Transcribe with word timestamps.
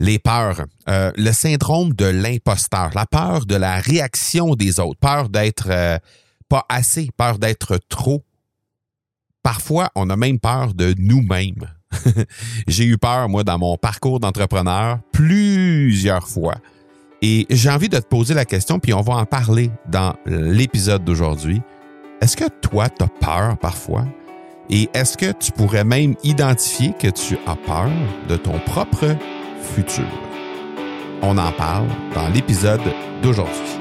les 0.00 0.18
peurs, 0.18 0.64
euh, 0.88 1.12
le 1.16 1.30
syndrome 1.30 1.92
de 1.92 2.06
l'imposteur, 2.06 2.90
la 2.94 3.06
peur 3.06 3.44
de 3.44 3.54
la 3.54 3.76
réaction 3.76 4.54
des 4.54 4.80
autres, 4.80 4.98
peur 4.98 5.28
d'être 5.28 5.68
euh, 5.68 5.98
pas 6.48 6.64
assez, 6.68 7.10
peur 7.16 7.38
d'être 7.38 7.78
trop. 7.88 8.24
Parfois, 9.42 9.90
on 9.94 10.10
a 10.10 10.16
même 10.16 10.40
peur 10.40 10.74
de 10.74 10.94
nous-mêmes. 10.98 11.70
j'ai 12.66 12.84
eu 12.84 12.98
peur, 12.98 13.28
moi, 13.28 13.44
dans 13.44 13.58
mon 13.58 13.76
parcours 13.76 14.20
d'entrepreneur, 14.20 14.98
plusieurs 15.12 16.26
fois. 16.26 16.56
Et 17.22 17.46
j'ai 17.50 17.68
envie 17.68 17.90
de 17.90 17.98
te 17.98 18.06
poser 18.06 18.32
la 18.32 18.46
question, 18.46 18.78
puis 18.78 18.94
on 18.94 19.02
va 19.02 19.14
en 19.14 19.26
parler 19.26 19.70
dans 19.86 20.14
l'épisode 20.24 21.04
d'aujourd'hui. 21.04 21.60
Est-ce 22.22 22.36
que 22.36 22.48
toi, 22.62 22.88
tu 22.88 23.04
as 23.04 23.08
peur 23.08 23.58
parfois? 23.58 24.06
Et 24.70 24.88
est-ce 24.94 25.18
que 25.18 25.32
tu 25.32 25.52
pourrais 25.52 25.84
même 25.84 26.14
identifier 26.22 26.94
que 26.98 27.08
tu 27.08 27.36
as 27.46 27.56
peur 27.56 27.90
de 28.28 28.36
ton 28.36 28.58
propre 28.60 29.16
futur. 29.74 30.04
On 31.22 31.36
en 31.38 31.52
parle 31.52 31.88
dans 32.14 32.28
l'épisode 32.28 32.80
d'aujourd'hui. 33.22 33.80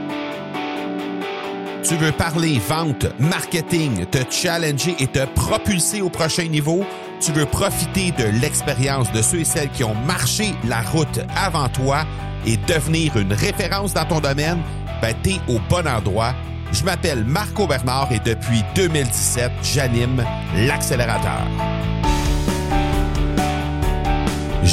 Tu 1.84 1.96
veux 1.96 2.12
parler 2.12 2.60
vente, 2.60 3.08
marketing, 3.20 4.06
te 4.06 4.20
challenger 4.30 4.96
et 5.00 5.08
te 5.08 5.26
propulser 5.26 6.02
au 6.02 6.10
prochain 6.10 6.48
niveau? 6.48 6.84
Tu 7.20 7.32
veux 7.32 7.46
profiter 7.46 8.12
de 8.12 8.26
l'expérience 8.42 9.12
de 9.12 9.22
ceux 9.22 9.40
et 9.40 9.46
celles 9.46 9.70
qui 9.70 9.84
ont 9.84 9.96
marché 10.06 10.54
la 10.68 10.82
route 10.82 11.20
avant 11.36 11.68
toi 11.70 12.06
et 12.46 12.58
devenir 12.58 13.18
une 13.18 13.34
référence 13.34 13.94
dans 13.94 14.06
ton 14.06 14.20
domaine? 14.20 14.60
Ben, 15.02 15.16
t'es 15.24 15.38
au 15.48 15.60
bon 15.70 15.88
endroit. 15.88 16.34
Je 16.72 16.84
m'appelle 16.84 17.24
Marco 17.24 17.66
Bernard 17.66 18.10
et 18.12 18.20
depuis 18.20 18.64
2017, 18.76 19.52
j'anime 19.64 20.24
l'accélérateur. 20.56 21.48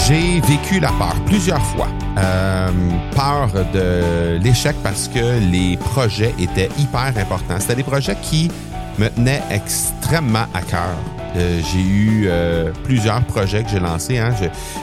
J'ai 0.05 0.41
vécu 0.41 0.79
la 0.79 0.91
peur 0.93 1.17
plusieurs 1.25 1.63
fois. 1.63 1.89
Euh, 2.19 2.71
peur 3.15 3.49
de 3.73 4.39
l'échec 4.43 4.77
parce 4.83 5.09
que 5.09 5.41
les 5.51 5.77
projets 5.79 6.35
étaient 6.39 6.69
hyper 6.79 7.13
importants. 7.17 7.59
C'était 7.59 7.77
des 7.77 7.83
projets 7.83 8.17
qui 8.23 8.51
me 8.99 9.09
tenaient 9.09 9.43
extrêmement 9.51 10.47
à 10.55 10.61
cœur. 10.61 10.95
Euh, 11.37 11.61
j'ai 11.73 11.81
eu 11.81 12.25
euh, 12.27 12.73
plusieurs 12.85 13.25
projets 13.25 13.65
que 13.65 13.71
j'ai 13.71 13.81
lancés. 13.81 14.19
Hein. 14.19 14.35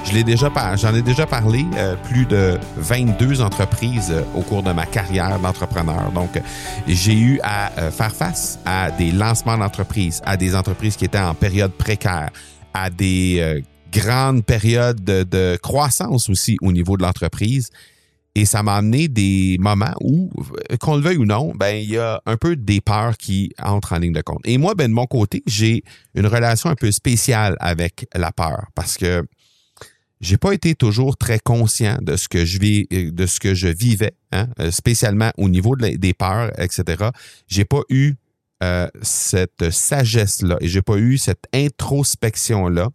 Je, 0.04 0.14
l'ai 0.14 0.24
déjà, 0.24 0.52
j'en 0.76 0.94
ai 0.96 1.02
déjà 1.02 1.26
parlé. 1.26 1.64
plus 2.10 2.26
de 2.26 2.58
22 2.78 3.42
entreprises 3.42 4.14
au 4.36 4.42
cours 4.42 4.64
de 4.64 4.72
ma 4.72 4.86
carrière 4.86 5.40
d'entrepreneur. 5.40 6.12
Donc, 6.14 6.42
j'ai 6.88 7.16
eu 7.18 7.40
à 7.44 7.70
faire 7.92 8.14
face 8.14 8.60
à 8.66 8.90
des 8.90 9.12
lancements 9.12 9.58
d'entreprises, 9.58 10.22
à 10.26 10.38
des 10.38 10.56
entreprises 10.56 10.98
qui 10.98 11.06
étaient 11.06 11.20
en 11.20 11.36
période 11.36 11.72
précaire, 11.72 12.30
à 12.74 12.90
des 12.90 13.64
grande 13.94 14.46
période 14.46 15.04
de, 15.04 15.58
croissance 15.62 16.30
aussi 16.30 16.58
au 16.62 16.72
niveau 16.72 16.98
de 16.98 17.04
l'entreprise. 17.04 17.70
Et 18.36 18.46
ça 18.46 18.64
m'a 18.64 18.78
amené 18.78 19.08
des 19.08 19.58
moments 19.60 19.94
où, 20.02 20.32
qu'on 20.80 20.96
le 20.96 21.04
veuille 21.04 21.18
ou 21.18 21.26
non, 21.26 21.54
ben 21.56 21.76
il 21.76 21.92
y 21.92 21.98
a 22.00 22.20
un 22.26 22.36
peu 22.36 22.56
des 22.56 22.82
peurs 22.82 23.16
qui 23.16 23.52
entrent 23.62 23.94
en 23.94 24.00
ligne 24.00 24.14
de 24.14 24.22
compte. 24.22 24.42
Et 24.46 24.58
moi, 24.58 24.74
ben 24.74 24.90
de 24.90 24.94
mon 24.94 25.06
côté, 25.06 25.44
j'ai 25.46 25.84
une 26.16 26.26
relation 26.26 26.72
un 26.72 26.76
peu 26.76 26.92
spéciale 26.92 27.56
avec 27.60 28.08
la 28.16 28.32
peur 28.32 28.66
parce 28.74 28.98
que 28.98 29.24
j'ai 30.20 30.38
pas 30.38 30.54
été 30.54 30.74
toujours 30.74 31.16
très 31.16 31.38
conscient 31.38 31.98
de 32.02 32.16
ce 32.16 32.28
que 32.28 32.44
je 32.44 32.58
vis, 32.58 32.88
de 32.90 33.26
ce 33.28 33.40
que 33.40 33.54
je 33.54 33.68
vivais, 33.68 34.14
hein, 34.32 34.48
spécialement 34.72 35.32
au 35.38 35.48
niveau 35.48 35.76
des 35.76 36.14
peurs, 36.14 36.52
etc. 36.60 37.10
J'ai 37.48 37.66
pas 37.66 37.82
eu 37.90 38.16
euh, 38.64 38.88
cette 39.02 39.72
sagesse-là 39.72 40.56
et 40.62 40.70
j'ai 40.70 40.82
pas 40.82 40.96
eu 40.96 41.18
cette 41.18 41.46
introspection-là 41.54 42.90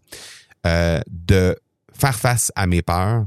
euh, 0.67 1.01
de 1.09 1.57
faire 1.99 2.15
face 2.15 2.53
à 2.55 2.67
mes 2.67 2.83
peurs 2.83 3.27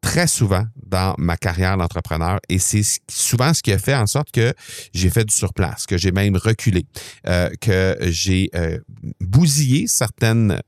très 0.00 0.26
souvent 0.26 0.64
dans 0.84 1.14
ma 1.16 1.36
carrière 1.36 1.76
d'entrepreneur 1.76 2.40
et 2.48 2.58
c'est 2.58 2.82
souvent 3.08 3.54
ce 3.54 3.62
qui 3.62 3.72
a 3.72 3.78
fait 3.78 3.94
en 3.94 4.06
sorte 4.06 4.32
que 4.32 4.52
j'ai 4.92 5.10
fait 5.10 5.24
du 5.24 5.34
surplace, 5.34 5.86
que 5.86 5.96
j'ai 5.96 6.10
même 6.10 6.36
reculé, 6.36 6.86
euh, 7.28 7.48
que 7.60 7.96
j'ai 8.00 8.50
euh, 8.54 8.78
bousillé 9.20 9.86
certaines 9.86 10.60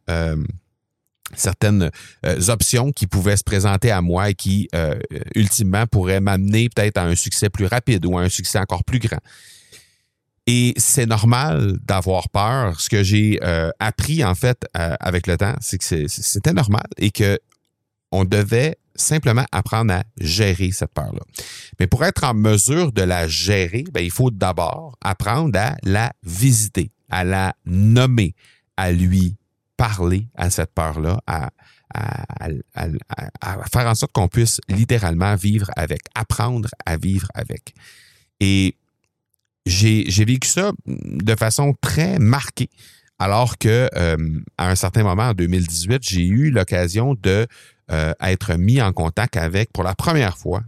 certaines 1.36 1.90
options 2.48 2.92
qui 2.92 3.08
pouvaient 3.08 3.36
se 3.36 3.42
présenter 3.42 3.90
à 3.90 4.00
moi 4.00 4.30
et 4.30 4.34
qui 4.34 4.68
ultimement 5.34 5.84
pourraient 5.86 6.20
m'amener 6.20 6.68
peut-être 6.68 6.98
à 6.98 7.04
un 7.04 7.16
succès 7.16 7.50
plus 7.50 7.66
rapide 7.66 8.06
ou 8.06 8.16
à 8.18 8.22
un 8.22 8.28
succès 8.28 8.58
encore 8.58 8.84
plus 8.84 9.00
grand. 9.00 9.18
Et 10.46 10.74
c'est 10.76 11.06
normal 11.06 11.78
d'avoir 11.82 12.28
peur. 12.28 12.80
Ce 12.80 12.88
que 12.88 13.02
j'ai 13.02 13.40
euh, 13.42 13.70
appris 13.78 14.22
en 14.24 14.34
fait 14.34 14.66
euh, 14.76 14.94
avec 15.00 15.26
le 15.26 15.38
temps, 15.38 15.54
c'est 15.60 15.78
que 15.78 16.06
c'était 16.08 16.52
normal 16.52 16.86
et 16.98 17.10
que 17.10 17.38
on 18.12 18.24
devait 18.24 18.76
simplement 18.94 19.44
apprendre 19.50 19.92
à 19.92 20.04
gérer 20.20 20.70
cette 20.70 20.92
peur-là. 20.92 21.22
Mais 21.80 21.86
pour 21.86 22.04
être 22.04 22.24
en 22.24 22.34
mesure 22.34 22.92
de 22.92 23.02
la 23.02 23.26
gérer, 23.26 23.84
ben, 23.92 24.04
il 24.04 24.10
faut 24.10 24.30
d'abord 24.30 24.96
apprendre 25.02 25.58
à 25.58 25.76
la 25.82 26.12
visiter, 26.22 26.92
à 27.10 27.24
la 27.24 27.54
nommer, 27.64 28.34
à 28.76 28.92
lui 28.92 29.36
parler 29.76 30.28
à 30.36 30.50
cette 30.50 30.72
peur-là, 30.72 31.20
à, 31.26 31.50
à, 31.92 32.24
à, 33.40 33.64
faire 33.72 33.86
en 33.86 33.94
sorte 33.94 34.12
qu'on 34.12 34.28
puisse 34.28 34.60
littéralement 34.68 35.34
vivre 35.34 35.70
avec, 35.76 36.02
apprendre 36.14 36.68
à 36.86 36.96
vivre 36.96 37.28
avec. 37.34 37.74
Et 38.38 38.76
j'ai 39.66 40.24
vécu 40.24 40.48
ça 40.48 40.72
de 40.86 41.34
façon 41.34 41.74
très 41.80 42.18
marquée. 42.18 42.70
Alors 43.18 43.58
que 43.58 43.88
euh, 43.94 44.40
à 44.58 44.70
un 44.70 44.74
certain 44.74 45.02
moment 45.02 45.28
en 45.28 45.34
2018, 45.34 46.02
j'ai 46.02 46.26
eu 46.26 46.50
l'occasion 46.50 47.14
de 47.14 47.46
euh, 47.90 48.12
être 48.20 48.54
mis 48.56 48.82
en 48.82 48.92
contact 48.92 49.36
avec, 49.36 49.72
pour 49.72 49.84
la 49.84 49.94
première 49.94 50.36
fois, 50.36 50.62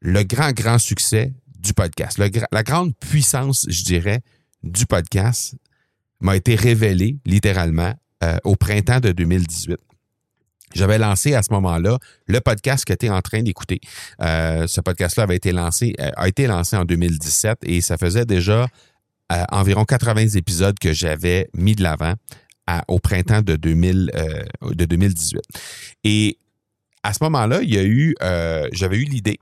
le 0.00 0.22
grand, 0.22 0.52
grand 0.52 0.78
succès 0.78 1.32
du 1.58 1.74
podcast. 1.74 2.18
la 2.18 2.62
grande 2.62 2.94
puissance, 2.96 3.66
je 3.68 3.84
dirais, 3.84 4.20
du 4.62 4.86
podcast 4.86 5.54
m'a 6.20 6.36
été 6.36 6.54
révélée 6.54 7.18
littéralement 7.26 7.94
euh, 8.22 8.38
au 8.44 8.56
printemps 8.56 9.00
de 9.00 9.12
2018. 9.12 9.76
J'avais 10.74 10.98
lancé 10.98 11.34
à 11.34 11.42
ce 11.42 11.52
moment-là 11.52 11.98
le 12.26 12.40
podcast 12.40 12.84
que 12.84 12.92
tu 12.92 13.06
es 13.06 13.10
en 13.10 13.20
train 13.20 13.42
d'écouter. 13.42 13.80
Euh, 14.20 14.66
ce 14.66 14.80
podcast-là 14.80 15.24
avait 15.24 15.36
été 15.36 15.52
lancé, 15.52 15.94
euh, 16.00 16.10
a 16.16 16.28
été 16.28 16.46
lancé 16.46 16.76
en 16.76 16.84
2017 16.84 17.58
et 17.62 17.80
ça 17.80 17.96
faisait 17.96 18.24
déjà 18.24 18.66
euh, 19.32 19.44
environ 19.50 19.84
80 19.84 20.28
épisodes 20.36 20.78
que 20.78 20.92
j'avais 20.92 21.48
mis 21.54 21.74
de 21.74 21.82
l'avant 21.82 22.14
au 22.88 23.00
printemps 23.00 23.42
de, 23.42 23.56
2000, 23.56 24.12
de 24.62 24.84
2018. 24.84 25.42
Et 26.04 26.38
à 27.02 27.12
ce 27.12 27.18
moment-là, 27.24 27.60
il 27.60 27.74
y 27.74 27.76
a 27.76 27.82
eu, 27.82 28.14
j'avais 28.72 28.96
eu 28.96 29.04
l'idée 29.04 29.38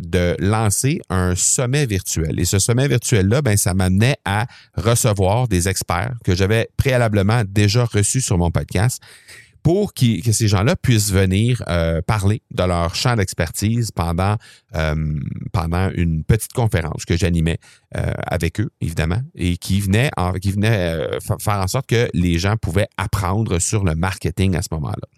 de 0.00 0.36
lancer 0.38 1.00
un 1.08 1.34
sommet 1.34 1.86
virtuel. 1.86 2.38
Et 2.38 2.44
ce 2.44 2.58
sommet 2.58 2.86
virtuel-là, 2.88 3.40
ben, 3.40 3.56
ça 3.56 3.72
m'amenait 3.74 4.16
à 4.26 4.46
recevoir 4.76 5.48
des 5.48 5.68
experts 5.68 6.14
que 6.24 6.34
j'avais 6.34 6.68
préalablement 6.76 7.42
déjà 7.46 7.84
reçus 7.84 8.20
sur 8.20 8.36
mon 8.36 8.50
podcast 8.50 9.00
pour 9.64 9.94
que 9.94 10.30
ces 10.30 10.46
gens-là 10.46 10.76
puissent 10.76 11.10
venir 11.10 11.64
euh, 11.68 12.02
parler 12.02 12.42
de 12.50 12.62
leur 12.62 12.94
champ 12.94 13.16
d'expertise 13.16 13.90
pendant, 13.92 14.36
euh, 14.74 14.94
pendant 15.52 15.90
une 15.94 16.22
petite 16.22 16.52
conférence 16.52 17.06
que 17.06 17.16
j'animais 17.16 17.56
euh, 17.96 18.12
avec 18.26 18.60
eux, 18.60 18.68
évidemment, 18.82 19.22
et 19.34 19.56
qui 19.56 19.80
venait, 19.80 20.10
qui 20.42 20.52
venait 20.52 21.18
faire 21.40 21.60
en 21.60 21.66
sorte 21.66 21.86
que 21.86 22.10
les 22.12 22.38
gens 22.38 22.58
pouvaient 22.58 22.88
apprendre 22.98 23.58
sur 23.58 23.84
le 23.84 23.94
marketing 23.94 24.54
à 24.54 24.60
ce 24.60 24.68
moment-là. 24.72 25.08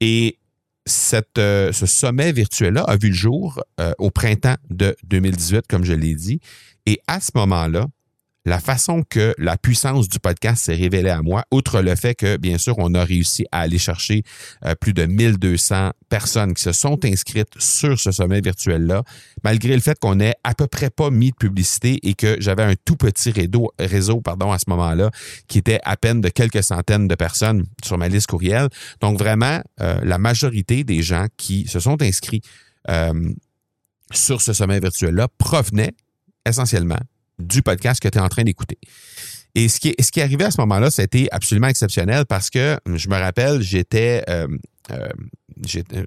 Et 0.00 0.38
cette, 0.86 1.38
ce 1.38 1.86
sommet 1.86 2.30
virtuel-là 2.30 2.82
a 2.82 2.96
vu 2.96 3.08
le 3.08 3.14
jour 3.14 3.64
au 3.98 4.10
printemps 4.10 4.56
de 4.70 4.94
2018, 5.04 5.66
comme 5.68 5.84
je 5.84 5.92
l'ai 5.92 6.14
dit. 6.14 6.40
Et 6.86 7.00
à 7.08 7.20
ce 7.20 7.30
moment-là, 7.34 7.86
la 8.44 8.58
façon 8.58 9.04
que 9.08 9.34
la 9.38 9.56
puissance 9.56 10.08
du 10.08 10.18
podcast 10.18 10.64
s'est 10.64 10.74
révélée 10.74 11.10
à 11.10 11.22
moi, 11.22 11.44
outre 11.52 11.80
le 11.80 11.94
fait 11.94 12.14
que, 12.14 12.36
bien 12.36 12.58
sûr, 12.58 12.74
on 12.78 12.92
a 12.94 13.04
réussi 13.04 13.46
à 13.52 13.60
aller 13.60 13.78
chercher 13.78 14.24
euh, 14.64 14.74
plus 14.74 14.92
de 14.92 15.04
1200 15.04 15.90
personnes 16.08 16.54
qui 16.54 16.62
se 16.62 16.72
sont 16.72 16.98
inscrites 17.04 17.52
sur 17.58 17.98
ce 17.98 18.10
sommet 18.10 18.40
virtuel-là, 18.40 19.04
malgré 19.44 19.74
le 19.74 19.80
fait 19.80 19.98
qu'on 19.98 20.16
n'ait 20.16 20.34
à 20.42 20.54
peu 20.54 20.66
près 20.66 20.90
pas 20.90 21.10
mis 21.10 21.30
de 21.30 21.36
publicité 21.36 22.00
et 22.02 22.14
que 22.14 22.36
j'avais 22.40 22.64
un 22.64 22.74
tout 22.84 22.96
petit 22.96 23.30
réseau, 23.30 23.70
réseau 23.78 24.20
pardon, 24.20 24.50
à 24.50 24.58
ce 24.58 24.64
moment-là, 24.68 25.10
qui 25.46 25.58
était 25.58 25.80
à 25.84 25.96
peine 25.96 26.20
de 26.20 26.28
quelques 26.28 26.64
centaines 26.64 27.06
de 27.06 27.14
personnes 27.14 27.64
sur 27.84 27.96
ma 27.96 28.08
liste 28.08 28.26
courriel. 28.26 28.68
Donc, 29.00 29.18
vraiment, 29.18 29.60
euh, 29.80 30.00
la 30.02 30.18
majorité 30.18 30.82
des 30.82 31.02
gens 31.02 31.26
qui 31.36 31.68
se 31.68 31.78
sont 31.78 32.00
inscrits 32.02 32.42
euh, 32.90 33.32
sur 34.10 34.42
ce 34.42 34.52
sommet 34.52 34.80
virtuel-là 34.80 35.28
provenaient 35.38 35.92
essentiellement 36.44 36.98
du 37.38 37.62
podcast 37.62 38.00
que 38.00 38.08
tu 38.08 38.18
es 38.18 38.20
en 38.20 38.28
train 38.28 38.44
d'écouter. 38.44 38.78
Et 39.54 39.68
ce 39.68 39.80
qui, 39.80 39.88
est, 39.88 40.18
arrivé 40.18 40.44
à 40.44 40.50
ce 40.50 40.60
moment-là, 40.62 40.90
c'était 40.90 41.28
absolument 41.30 41.68
exceptionnel 41.68 42.24
parce 42.26 42.48
que 42.48 42.78
je 42.86 43.08
me 43.08 43.16
rappelle, 43.16 43.60
j'étais, 43.60 44.24
euh, 44.30 44.48
euh, 44.90 45.08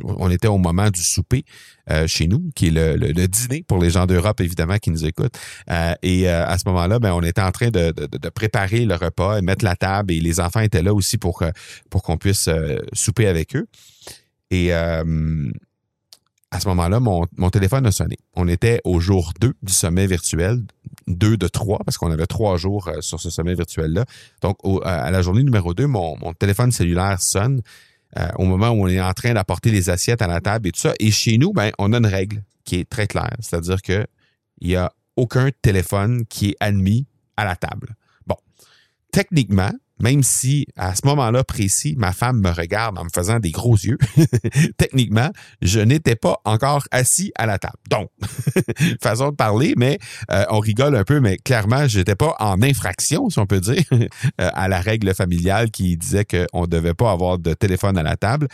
on 0.03 0.31
était 0.31 0.47
au 0.47 0.57
moment 0.57 0.89
du 0.89 1.01
souper 1.01 1.45
euh, 1.91 2.07
chez 2.07 2.25
nous, 2.27 2.49
qui 2.55 2.67
est 2.67 2.71
le, 2.71 3.27
dîner 3.27 3.63
pour 3.67 3.77
les 3.77 3.91
gens 3.91 4.07
d'Europe 4.07 4.41
évidemment 4.41 4.77
qui 4.79 4.89
nous 4.89 5.05
écoutent. 5.05 5.37
et 6.01 6.27
à 6.27 6.57
ce 6.57 6.63
moment-là, 6.67 6.97
ben, 6.97 7.13
on 7.13 7.21
était 7.21 7.41
en 7.41 7.51
train 7.51 7.69
de, 7.69 7.91
de, 7.91 8.29
préparer 8.29 8.85
le 8.85 8.95
repas, 8.95 9.37
et 9.37 9.41
mettre 9.43 9.63
la 9.63 9.75
table, 9.75 10.11
et 10.11 10.19
les 10.19 10.39
enfants 10.39 10.61
étaient 10.61 10.83
là 10.83 10.93
aussi 10.93 11.19
pour 11.19 11.43
pour 11.91 12.01
qu'on 12.01 12.17
puisse 12.17 12.49
souper 12.93 13.27
avec 13.27 13.55
eux. 13.55 13.67
Et 14.49 14.71
à 16.55 16.59
ce 16.61 16.69
moment-là, 16.69 17.01
mon, 17.01 17.49
téléphone 17.49 17.85
a 17.85 17.91
sonné. 17.91 18.17
On 18.33 18.47
était 18.47 18.79
au 18.85 19.01
jour 19.01 19.33
2 19.41 19.53
du 19.61 19.73
sommet 19.73 20.07
virtuel, 20.07 20.63
2 21.07 21.35
de 21.35 21.47
3, 21.49 21.79
parce 21.85 21.97
qu'on 21.97 22.09
avait 22.11 22.25
trois 22.27 22.55
jours 22.55 22.87
euh, 22.87 23.01
sur 23.01 23.19
ce 23.19 23.29
sommet 23.29 23.55
virtuel-là. 23.55 24.05
Donc, 24.41 24.57
à 24.85 25.11
la 25.11 25.21
journée 25.21 25.43
numéro 25.43 25.73
2, 25.73 25.85
mon, 25.85 26.15
téléphone 26.39 26.71
cellulaire 26.71 27.21
sonne 27.21 27.61
euh, 28.17 28.27
au 28.37 28.45
moment 28.45 28.69
où 28.69 28.83
on 28.83 28.87
est 28.87 29.01
en 29.01 29.11
train 29.11 29.33
d'apporter 29.33 29.69
les 29.69 29.89
assiettes 29.89 30.21
à 30.21 30.27
la 30.27 30.39
table 30.39 30.69
et 30.69 30.71
tout 30.71 30.79
ça. 30.79 30.93
Et 30.99 31.11
chez 31.11 31.37
nous, 31.37 31.51
ben, 31.51 31.71
on 31.77 31.91
a 31.91 31.97
une 31.97 32.05
règle 32.05 32.41
qui 32.63 32.77
est 32.77 32.89
très 32.89 33.07
claire, 33.07 33.35
c'est-à-dire 33.41 33.81
qu'il 33.81 34.07
n'y 34.61 34.77
a 34.77 34.93
aucun 35.17 35.49
téléphone 35.61 36.25
qui 36.25 36.51
est 36.51 36.55
admis 36.61 37.05
à 37.35 37.43
la 37.43 37.57
table. 37.57 37.95
Bon, 38.27 38.37
techniquement, 39.11 39.71
même 39.99 40.23
si 40.23 40.67
à 40.75 40.95
ce 40.95 41.01
moment-là 41.05 41.43
précis, 41.43 41.95
ma 41.97 42.11
femme 42.11 42.41
me 42.41 42.49
regarde 42.49 42.97
en 42.97 43.05
me 43.05 43.09
faisant 43.13 43.39
des 43.39 43.51
gros 43.51 43.75
yeux, 43.75 43.97
techniquement, 44.77 45.29
je 45.61 45.79
n'étais 45.79 46.15
pas 46.15 46.37
encore 46.45 46.83
assis 46.91 47.31
à 47.35 47.45
la 47.45 47.59
table. 47.59 47.77
Donc, 47.89 48.09
façon 49.01 49.29
de 49.29 49.35
parler, 49.35 49.73
mais 49.77 49.99
euh, 50.31 50.45
on 50.49 50.59
rigole 50.59 50.95
un 50.95 51.03
peu, 51.03 51.19
mais 51.19 51.37
clairement, 51.37 51.87
je 51.87 51.99
n'étais 51.99 52.15
pas 52.15 52.35
en 52.39 52.61
infraction, 52.61 53.29
si 53.29 53.39
on 53.39 53.45
peut 53.45 53.61
dire, 53.61 53.83
euh, 53.91 54.07
à 54.37 54.67
la 54.67 54.81
règle 54.81 55.13
familiale 55.13 55.71
qui 55.71 55.97
disait 55.97 56.25
qu'on 56.25 56.61
ne 56.61 56.67
devait 56.67 56.93
pas 56.93 57.11
avoir 57.11 57.39
de 57.39 57.53
téléphone 57.53 57.97
à 57.97 58.03
la 58.03 58.17
table. 58.17 58.47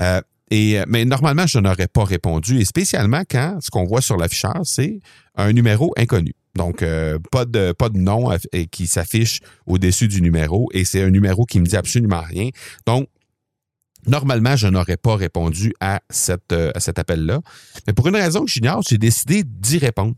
Euh, 0.00 0.20
et, 0.50 0.78
mais 0.86 1.04
normalement, 1.04 1.46
je 1.46 1.58
n'aurais 1.58 1.88
pas 1.88 2.04
répondu, 2.04 2.60
et 2.60 2.64
spécialement 2.64 3.22
quand 3.28 3.58
ce 3.60 3.70
qu'on 3.70 3.84
voit 3.84 4.00
sur 4.00 4.16
l'afficheur, 4.16 4.60
c'est 4.64 5.00
un 5.34 5.52
numéro 5.52 5.92
inconnu. 5.96 6.34
Donc, 6.54 6.82
euh, 6.82 7.18
pas, 7.30 7.44
de, 7.44 7.72
pas 7.72 7.88
de 7.88 7.98
nom 7.98 8.30
qui 8.70 8.86
s'affiche 8.86 9.40
au-dessus 9.66 10.08
du 10.08 10.22
numéro 10.22 10.68
et 10.72 10.84
c'est 10.84 11.02
un 11.02 11.10
numéro 11.10 11.44
qui 11.44 11.60
me 11.60 11.66
dit 11.66 11.76
absolument 11.76 12.22
rien. 12.22 12.48
Donc, 12.86 13.08
normalement, 14.06 14.56
je 14.56 14.66
n'aurais 14.66 14.96
pas 14.96 15.16
répondu 15.16 15.74
à, 15.80 16.00
cette, 16.08 16.52
euh, 16.52 16.70
à 16.74 16.80
cet 16.80 16.98
appel-là. 16.98 17.40
Mais 17.86 17.92
pour 17.92 18.08
une 18.08 18.16
raison 18.16 18.44
que 18.44 18.50
j'ignore, 18.50 18.82
j'ai 18.88 18.98
décidé 18.98 19.42
d'y 19.44 19.78
répondre. 19.78 20.14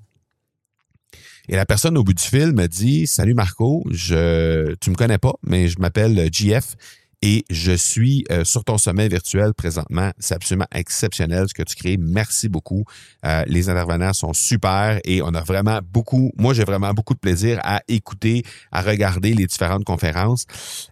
Et 1.48 1.56
la 1.56 1.64
personne 1.64 1.96
au 1.96 2.04
bout 2.04 2.12
du 2.12 2.22
fil 2.22 2.52
me 2.52 2.66
dit 2.66 3.06
Salut 3.06 3.34
Marco, 3.34 3.82
je, 3.90 4.74
tu 4.76 4.90
me 4.90 4.94
connais 4.94 5.18
pas, 5.18 5.32
mais 5.42 5.68
je 5.68 5.78
m'appelle 5.80 6.28
JF 6.30 6.76
et 7.22 7.44
je 7.50 7.72
suis 7.72 8.24
euh, 8.30 8.44
sur 8.44 8.64
ton 8.64 8.78
sommet 8.78 9.08
virtuel 9.08 9.52
présentement. 9.54 10.12
C'est 10.18 10.34
absolument 10.34 10.68
exceptionnel 10.72 11.46
ce 11.48 11.54
que 11.54 11.62
tu 11.62 11.74
crées. 11.74 11.96
Merci 11.98 12.48
beaucoup. 12.48 12.84
Euh, 13.24 13.44
les 13.46 13.68
intervenants 13.68 14.12
sont 14.12 14.32
super 14.32 15.00
et 15.04 15.20
on 15.22 15.34
a 15.34 15.42
vraiment 15.42 15.80
beaucoup, 15.82 16.32
moi 16.38 16.54
j'ai 16.54 16.64
vraiment 16.64 16.92
beaucoup 16.92 17.14
de 17.14 17.18
plaisir 17.18 17.60
à 17.64 17.82
écouter, 17.88 18.44
à 18.70 18.82
regarder 18.82 19.34
les 19.34 19.46
différentes 19.46 19.84
conférences. 19.84 20.46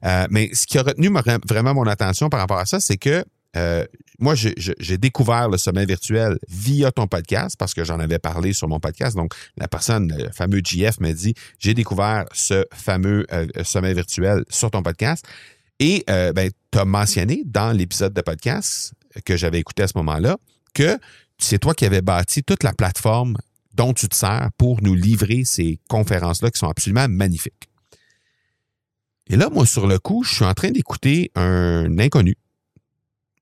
Euh, 0.05 0.27
mais 0.31 0.51
ce 0.53 0.67
qui 0.67 0.79
a 0.79 0.83
retenu 0.83 1.11
vraiment 1.49 1.75
mon 1.75 1.87
attention 1.87 2.29
par 2.29 2.41
rapport 2.41 2.59
à 2.59 2.67
ça, 2.67 2.81
c'est 2.81 2.97
que 2.97 3.25
moi, 4.19 4.35
j'ai 4.35 4.99
découvert 4.99 5.49
le 5.49 5.57
sommet 5.57 5.87
virtuel 5.87 6.39
via 6.47 6.93
ton 6.93 7.07
podcast 7.07 7.57
parce 7.59 7.73
que 7.73 7.85
j'en 7.85 7.99
avais 8.01 8.19
parlé 8.19 8.53
sur 8.53 8.69
mon 8.69 8.79
podcast. 8.81 9.17
Donc, 9.17 9.33
la 9.57 9.67
personne, 9.67 10.13
le 10.15 10.31
fameux 10.31 10.61
GF, 10.63 11.01
m'a 11.01 11.15
dit, 11.15 11.33
j'ai 11.59 11.73
découvert 11.73 12.27
ce 12.35 12.67
fameux 12.75 13.27
sommet 13.65 13.95
virtuel 13.95 14.45
sur 14.51 14.71
ton 14.71 14.83
podcast. 14.83 15.25
Et 15.79 16.05
euh, 16.09 16.33
ben, 16.33 16.51
tu 16.71 16.79
as 16.79 16.85
mentionné 16.85 17.43
dans 17.45 17.73
l'épisode 17.77 18.13
de 18.13 18.21
podcast 18.23 18.95
que 19.25 19.37
j'avais 19.37 19.59
écouté 19.59 19.83
à 19.83 19.89
ce 19.89 19.97
moment-là 19.97 20.37
que 20.75 20.99
c'est 21.39 21.59
toi 21.59 21.75
qui 21.75 21.85
avais 21.85 22.03
bâti 22.03 22.43
toute 22.43 22.63
la 22.63 22.73
plateforme 22.73 23.37
dont 23.75 23.93
tu 23.93 24.09
te 24.09 24.15
sers 24.15 24.51
pour 24.57 24.83
nous 24.83 24.95
livrer 24.95 25.45
ces 25.45 25.79
conférences-là 25.89 26.51
qui 26.51 26.59
sont 26.59 26.69
absolument 26.69 27.09
magnifiques. 27.09 27.69
Et 29.29 29.37
là, 29.37 29.51
moi, 29.51 29.67
sur 29.67 29.87
le 29.87 29.99
coup, 29.99 30.23
je 30.23 30.35
suis 30.35 30.45
en 30.45 30.55
train 30.55 30.71
d'écouter 30.71 31.31
un 31.35 31.99
inconnu, 31.99 32.37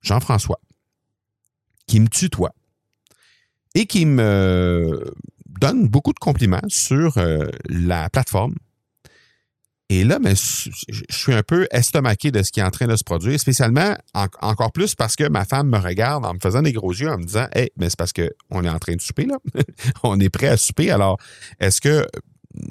Jean-François, 0.03 0.61
qui 1.87 2.01
me 2.01 2.09
tutoie 2.09 2.55
et 3.75 3.87
qui 3.87 4.07
me 4.07 5.15
donne 5.47 5.89
beaucoup 5.89 6.13
de 6.13 6.19
compliments 6.19 6.63
sur 6.69 7.19
euh, 7.19 7.49
la 7.69 8.09
plateforme, 8.11 8.55
et 9.91 10.03
là, 10.03 10.19
mais 10.19 10.35
je 10.35 11.03
suis 11.11 11.35
un 11.35 11.43
peu 11.43 11.67
estomaqué 11.71 12.31
de 12.31 12.43
ce 12.43 12.51
qui 12.51 12.61
est 12.61 12.63
en 12.63 12.71
train 12.71 12.87
de 12.87 12.97
se 12.97 13.05
produire, 13.05 13.39
spécialement 13.39 13.95
encore 14.15 14.73
plus 14.73 14.95
parce 14.95 15.15
que 15.15 15.29
ma 15.29 15.45
femme 15.45 15.69
me 15.69 15.79
regarde 15.79 16.25
en 16.25 16.33
me 16.33 16.39
faisant 16.43 16.63
des 16.63 16.73
gros 16.73 16.93
yeux 16.93 17.11
en 17.11 17.19
me 17.19 17.25
disant 17.25 17.47
Hey, 17.53 17.71
mais 17.77 17.91
c'est 17.91 17.99
parce 17.99 18.13
qu'on 18.13 18.65
est 18.65 18.69
en 18.69 18.79
train 18.79 18.97
de 18.97 19.01
souper, 19.03 19.27
là. 19.27 19.37
on 20.03 20.19
est 20.21 20.31
prêt 20.31 20.49
à 20.49 20.57
souper. 20.57 20.91
Alors, 20.91 21.19
est-ce 21.61 21.83
que, 21.83 22.07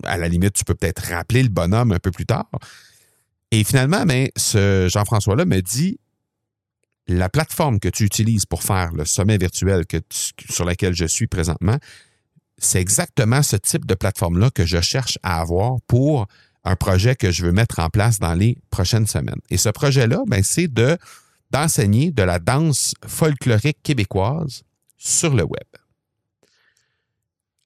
à 0.03 0.17
la 0.17 0.27
limite, 0.27 0.53
tu 0.53 0.63
peux 0.63 0.73
peut-être 0.73 1.03
rappeler 1.11 1.43
le 1.43 1.49
bonhomme 1.49 1.91
un 1.91 1.99
peu 1.99 2.09
plus 2.09 2.25
tard? 2.25 2.49
Et 3.51 3.63
finalement, 3.63 4.05
mais 4.07 4.31
ce 4.35 4.87
Jean-François-là 4.91 5.45
me 5.45 5.61
dit 5.61 5.99
la 7.07 7.29
plateforme 7.29 7.79
que 7.79 7.89
tu 7.89 8.05
utilises 8.05 8.47
pour 8.47 8.63
faire 8.63 8.91
le 8.93 9.05
sommet 9.05 9.37
virtuel 9.37 9.85
que 9.85 9.97
sur 10.49 10.65
laquelle 10.65 10.95
je 10.95 11.05
suis 11.05 11.27
présentement, 11.27 11.77
c'est 12.57 12.81
exactement 12.81 13.43
ce 13.43 13.55
type 13.55 13.85
de 13.85 13.93
plateforme-là 13.93 14.49
que 14.49 14.65
je 14.65 14.81
cherche 14.81 15.19
à 15.21 15.41
avoir 15.41 15.77
pour 15.85 16.27
un 16.63 16.75
projet 16.75 17.15
que 17.15 17.31
je 17.31 17.45
veux 17.45 17.51
mettre 17.51 17.79
en 17.79 17.89
place 17.89 18.19
dans 18.19 18.33
les 18.33 18.57
prochaines 18.69 19.07
semaines. 19.07 19.41
Et 19.49 19.57
ce 19.57 19.69
projet-là, 19.69 20.23
ben, 20.27 20.43
c'est 20.43 20.67
de, 20.67 20.97
d'enseigner 21.51 22.11
de 22.11 22.23
la 22.23 22.39
danse 22.39 22.93
folklorique 23.05 23.81
québécoise 23.83 24.63
sur 24.97 25.33
le 25.33 25.43
web. 25.43 25.67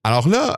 Alors 0.03 0.27
là, 0.27 0.57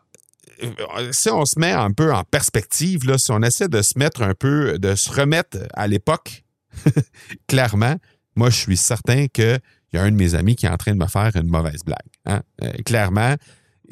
euh, 0.64 1.10
si 1.12 1.30
on 1.30 1.46
se 1.46 1.60
met 1.60 1.72
un 1.72 1.92
peu 1.92 2.14
en 2.14 2.24
perspective, 2.24 3.06
là, 3.06 3.18
si 3.18 3.32
on 3.32 3.42
essaie 3.42 3.68
de 3.68 3.82
se 3.82 3.98
mettre 3.98 4.22
un 4.22 4.34
peu, 4.34 4.78
de 4.80 4.96
se 4.96 5.12
remettre 5.12 5.58
à 5.74 5.88
l'époque, 5.88 6.44
clairement, 7.48 7.96
moi, 8.36 8.50
je 8.50 8.58
suis 8.58 8.78
certain 8.78 9.28
qu'il 9.28 9.60
y 9.94 9.98
a 9.98 10.04
un 10.04 10.12
de 10.12 10.16
mes 10.16 10.36
amis 10.36 10.56
qui 10.56 10.66
est 10.66 10.70
en 10.70 10.78
train 10.78 10.94
de 10.94 10.98
me 10.98 11.08
faire 11.08 11.32
une 11.36 11.48
mauvaise 11.48 11.84
blague. 11.84 11.98
Hein. 12.26 12.42
Euh, 12.64 12.72
clairement, 12.86 13.36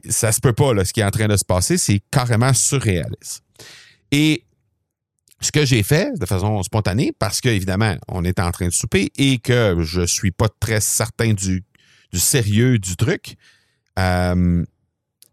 ça 0.09 0.31
se 0.31 0.39
peut 0.39 0.53
pas, 0.53 0.85
ce 0.85 0.93
qui 0.93 1.01
est 1.01 1.05
en 1.05 1.11
train 1.11 1.27
de 1.27 1.37
se 1.37 1.45
passer, 1.45 1.77
c'est 1.77 2.01
carrément 2.11 2.53
surréaliste. 2.53 3.43
Et 4.11 4.43
ce 5.41 5.51
que 5.51 5.65
j'ai 5.65 5.83
fait 5.83 6.17
de 6.17 6.25
façon 6.25 6.63
spontanée, 6.63 7.13
parce 7.17 7.41
qu'évidemment, 7.41 7.95
on 8.07 8.23
est 8.23 8.39
en 8.39 8.51
train 8.51 8.67
de 8.67 8.73
souper 8.73 9.11
et 9.17 9.37
que 9.37 9.75
je 9.81 10.01
ne 10.01 10.05
suis 10.05 10.31
pas 10.31 10.49
très 10.59 10.81
certain 10.81 11.33
du, 11.33 11.63
sérieux 12.13 12.79
du 12.79 12.95
truc, 12.95 13.35
euh, 13.99 14.65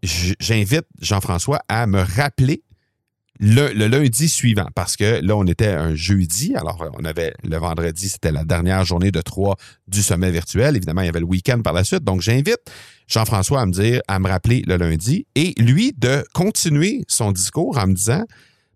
j'invite 0.03 0.85
Jean-François 1.01 1.59
à 1.67 1.87
me 1.87 2.01
rappeler 2.01 2.61
le, 3.39 3.87
lundi 3.87 4.29
suivant, 4.29 4.67
parce 4.75 4.95
que 4.95 5.19
là, 5.21 5.35
on 5.35 5.45
était 5.45 5.67
un 5.67 5.93
jeudi, 5.93 6.55
alors 6.55 6.89
on 6.97 7.03
avait 7.03 7.33
le 7.43 7.57
vendredi, 7.57 8.07
c'était 8.07 8.31
la 8.31 8.45
dernière 8.45 8.85
journée 8.85 9.11
de 9.11 9.21
trois 9.21 9.57
du 9.87 10.01
sommet 10.01 10.31
virtuel. 10.31 10.77
Évidemment, 10.77 11.01
il 11.01 11.07
y 11.07 11.09
avait 11.09 11.19
le 11.19 11.25
week-end 11.25 11.61
par 11.61 11.73
la 11.73 11.83
suite. 11.83 12.03
Donc, 12.03 12.21
j'invite 12.21 12.61
Jean-François 13.07 13.61
à 13.61 13.65
me 13.65 13.73
dire, 13.73 14.01
à 14.07 14.19
me 14.19 14.29
rappeler 14.29 14.63
le 14.65 14.77
lundi 14.77 15.27
et 15.35 15.53
lui 15.57 15.93
de 15.97 16.23
continuer 16.33 17.03
son 17.09 17.31
discours 17.33 17.77
en 17.77 17.87
me 17.87 17.93
disant 17.93 18.23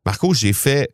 Marco, 0.09 0.33
j'ai 0.33 0.53
fait 0.53 0.89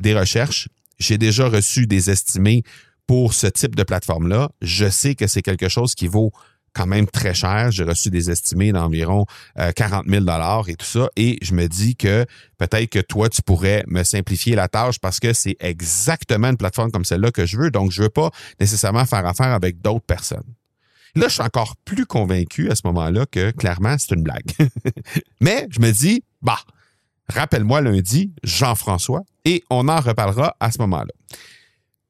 des 0.00 0.12
recherches, 0.12 0.66
j'ai 0.98 1.18
déjà 1.18 1.48
reçu 1.48 1.86
des 1.86 2.10
estimés 2.10 2.64
pour 3.06 3.32
ce 3.32 3.46
type 3.46 3.76
de 3.76 3.84
plateforme-là. 3.84 4.50
Je 4.60 4.90
sais 4.90 5.14
que 5.14 5.28
c'est 5.28 5.40
quelque 5.40 5.68
chose 5.68 5.94
qui 5.94 6.08
vaut 6.08 6.32
quand 6.72 6.88
même 6.88 7.06
très 7.06 7.32
cher. 7.32 7.70
J'ai 7.70 7.84
reçu 7.84 8.10
des 8.10 8.28
estimés 8.28 8.72
d'environ 8.72 9.24
40 9.76 10.06
000 10.08 10.24
dollars 10.24 10.68
et 10.68 10.74
tout 10.74 10.84
ça. 10.84 11.08
Et 11.14 11.38
je 11.42 11.54
me 11.54 11.68
dis 11.68 11.94
que 11.94 12.26
peut-être 12.58 12.90
que 12.90 12.98
toi, 12.98 13.28
tu 13.28 13.40
pourrais 13.40 13.84
me 13.86 14.02
simplifier 14.02 14.56
la 14.56 14.66
tâche 14.66 14.98
parce 14.98 15.20
que 15.20 15.32
c'est 15.32 15.54
exactement 15.60 16.48
une 16.48 16.56
plateforme 16.56 16.90
comme 16.90 17.04
celle-là 17.04 17.30
que 17.30 17.46
je 17.46 17.58
veux. 17.58 17.70
Donc, 17.70 17.92
je 17.92 18.02
veux 18.02 18.08
pas 18.08 18.32
nécessairement 18.58 19.06
faire 19.06 19.24
affaire 19.26 19.52
avec 19.52 19.80
d'autres 19.80 20.06
personnes. 20.06 20.54
Là, 21.14 21.28
je 21.28 21.34
suis 21.34 21.42
encore 21.42 21.76
plus 21.84 22.04
convaincu 22.04 22.68
à 22.68 22.74
ce 22.74 22.82
moment-là 22.86 23.26
que 23.26 23.52
clairement, 23.52 23.94
c'est 23.96 24.16
une 24.16 24.24
blague. 24.24 24.50
Mais 25.40 25.68
je 25.70 25.78
me 25.78 25.92
dis, 25.92 26.24
bah, 26.42 26.58
rappelle-moi 27.28 27.80
lundi, 27.80 28.32
Jean-François, 28.42 29.22
et 29.44 29.64
on 29.70 29.88
en 29.88 30.00
reparlera 30.00 30.56
à 30.60 30.70
ce 30.70 30.78
moment-là. 30.78 31.12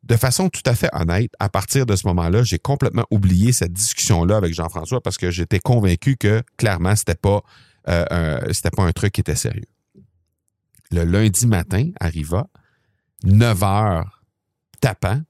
De 0.02 0.16
façon 0.16 0.48
tout 0.48 0.62
à 0.66 0.74
fait 0.74 0.88
honnête, 0.92 1.32
à 1.40 1.48
partir 1.48 1.84
de 1.84 1.96
ce 1.96 2.06
moment-là, 2.06 2.44
j'ai 2.44 2.60
complètement 2.60 3.04
oublié 3.10 3.52
cette 3.52 3.72
discussion-là 3.72 4.36
avec 4.36 4.54
Jean-François 4.54 5.00
parce 5.00 5.18
que 5.18 5.32
j'étais 5.32 5.58
convaincu 5.58 6.16
que 6.16 6.42
clairement, 6.56 6.94
c'était 6.94 7.16
pas, 7.16 7.42
euh, 7.88 8.52
pas 8.76 8.82
un 8.82 8.92
truc 8.92 9.12
qui 9.12 9.20
était 9.20 9.34
sérieux. 9.34 9.66
Le 10.92 11.02
lundi 11.02 11.48
matin 11.48 11.90
arriva, 11.98 12.46
9 13.24 13.62
heures 13.64 14.22
tapant, 14.80 15.20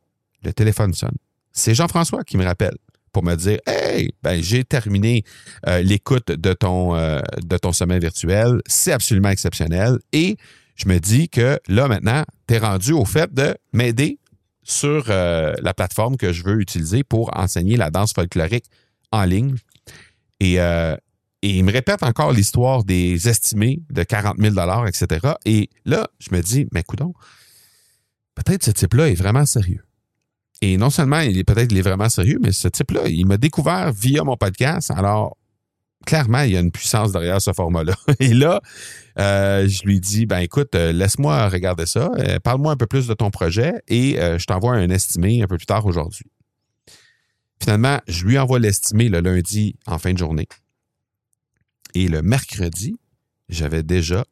le 0.43 0.53
téléphone 0.53 0.93
sonne. 0.93 1.17
C'est 1.53 1.75
Jean-François 1.75 2.23
qui 2.23 2.37
me 2.37 2.45
rappelle 2.45 2.77
pour 3.17 3.25
me 3.25 3.35
dire 3.35 3.59
Hey, 3.67 4.13
ben, 4.23 4.43
j'ai 4.43 4.63
terminé 4.63 5.25
euh, 5.67 5.81
l'écoute 5.81 6.31
de 6.31 6.53
ton, 6.53 6.95
euh, 6.95 7.23
de 7.43 7.57
ton 7.57 7.73
sommet 7.73 7.99
virtuel. 7.99 8.61
C'est 8.67 8.93
absolument 8.93 9.31
exceptionnel. 9.31 9.97
Et 10.13 10.37
je 10.75 10.87
me 10.87 10.99
dis 10.99 11.31
que 11.31 11.59
là, 11.67 11.89
maintenant, 11.89 12.25
tu 12.47 12.53
es 12.53 12.59
rendu 12.59 12.93
au 12.93 13.07
fait 13.07 13.33
de 13.33 13.57
m'aider 13.73 14.19
sur 14.65 15.07
euh, 15.09 15.55
la 15.63 15.73
plateforme 15.73 16.19
que 16.19 16.31
je 16.35 16.45
veux 16.45 16.61
utiliser 16.61 17.05
pour 17.05 17.35
enseigner 17.35 17.79
la 17.79 17.91
danse 17.91 18.13
folklorique 18.13 18.67
en 19.13 19.25
ligne. 19.25 19.55
Et, 20.41 20.59
il 21.43 21.65
me 21.65 21.73
répète 21.73 22.03
encore 22.03 22.33
l'histoire 22.33 22.85
des 22.85 23.29
estimés 23.29 23.81
de 23.89 24.03
40 24.03 24.37
000 24.39 24.55
etc. 24.87 25.35
Et 25.45 25.71
là, 25.85 26.07
je 26.19 26.35
me 26.35 26.43
dis, 26.43 26.67
mais 26.73 26.83
coudon, 26.83 27.15
peut-être 28.35 28.65
ce 28.65 28.73
type-là 28.73 29.09
est 29.09 29.15
vraiment 29.15 29.47
sérieux. 29.47 29.86
Et 30.63 30.77
non 30.77 30.91
seulement 30.91 31.21
il 31.21 31.39
est 31.39 31.45
peut-être 31.45 31.73
vraiment 31.75 32.09
sérieux, 32.09 32.39
mais 32.41 32.53
ce 32.53 32.69
type-là, 32.69 33.09
il 33.09 33.27
m'a 33.27 33.37
découvert 33.37 33.93
via 33.93 34.25
mon 34.25 34.37
podcast. 34.37 34.91
Alors, 34.91 35.37
clairement, 36.07 36.41
il 36.43 36.53
y 36.53 36.57
a 36.57 36.61
une 36.61 36.71
puissance 36.71 37.13
derrière 37.13 37.43
ce 37.43 37.53
format-là. 37.53 37.95
Et 38.21 38.33
là, 38.33 38.63
euh, 39.19 39.69
je 39.69 39.83
lui 39.85 40.01
dis, 40.01 40.25
ben 40.25 40.39
écoute, 40.39 40.75
euh, 40.75 40.93
laisse-moi 40.93 41.49
regarder 41.49 41.85
ça, 41.85 42.11
euh, 42.19 42.39
parle-moi 42.39 42.73
un 42.73 42.77
peu 42.77 42.87
plus 42.87 43.07
de 43.07 43.15
ton 43.15 43.31
projet 43.31 43.75
et 43.89 44.17
je 44.17 44.45
t'envoie 44.47 44.75
un 44.75 44.89
estimé 44.89 45.43
un 45.43 45.47
peu 45.47 45.57
plus 45.57 45.67
tard 45.67 45.85
aujourd'hui. 45.85 46.27
Finalement, 47.61 48.01
je 48.07 48.25
lui 48.25 48.39
envoie 48.39 48.59
l'estimé 48.59 49.09
le 49.09 49.21
lundi 49.21 49.77
en 49.87 49.99
fin 49.99 50.13
de 50.13 50.19
journée. 50.19 50.47
Et 51.95 52.09
le 52.09 52.23
mercredi, 52.23 52.99
j'avais 53.49 53.83
déjà 53.83 54.25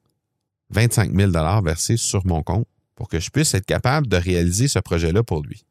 25 0.70 1.14
000 1.14 1.32
versés 1.62 1.96
sur 1.96 2.26
mon 2.26 2.42
compte 2.42 2.66
pour 2.94 3.08
que 3.08 3.18
je 3.18 3.30
puisse 3.30 3.54
être 3.54 3.66
capable 3.66 4.06
de 4.06 4.16
réaliser 4.16 4.68
ce 4.68 4.78
projet-là 4.78 5.22
pour 5.22 5.42
lui. 5.42 5.64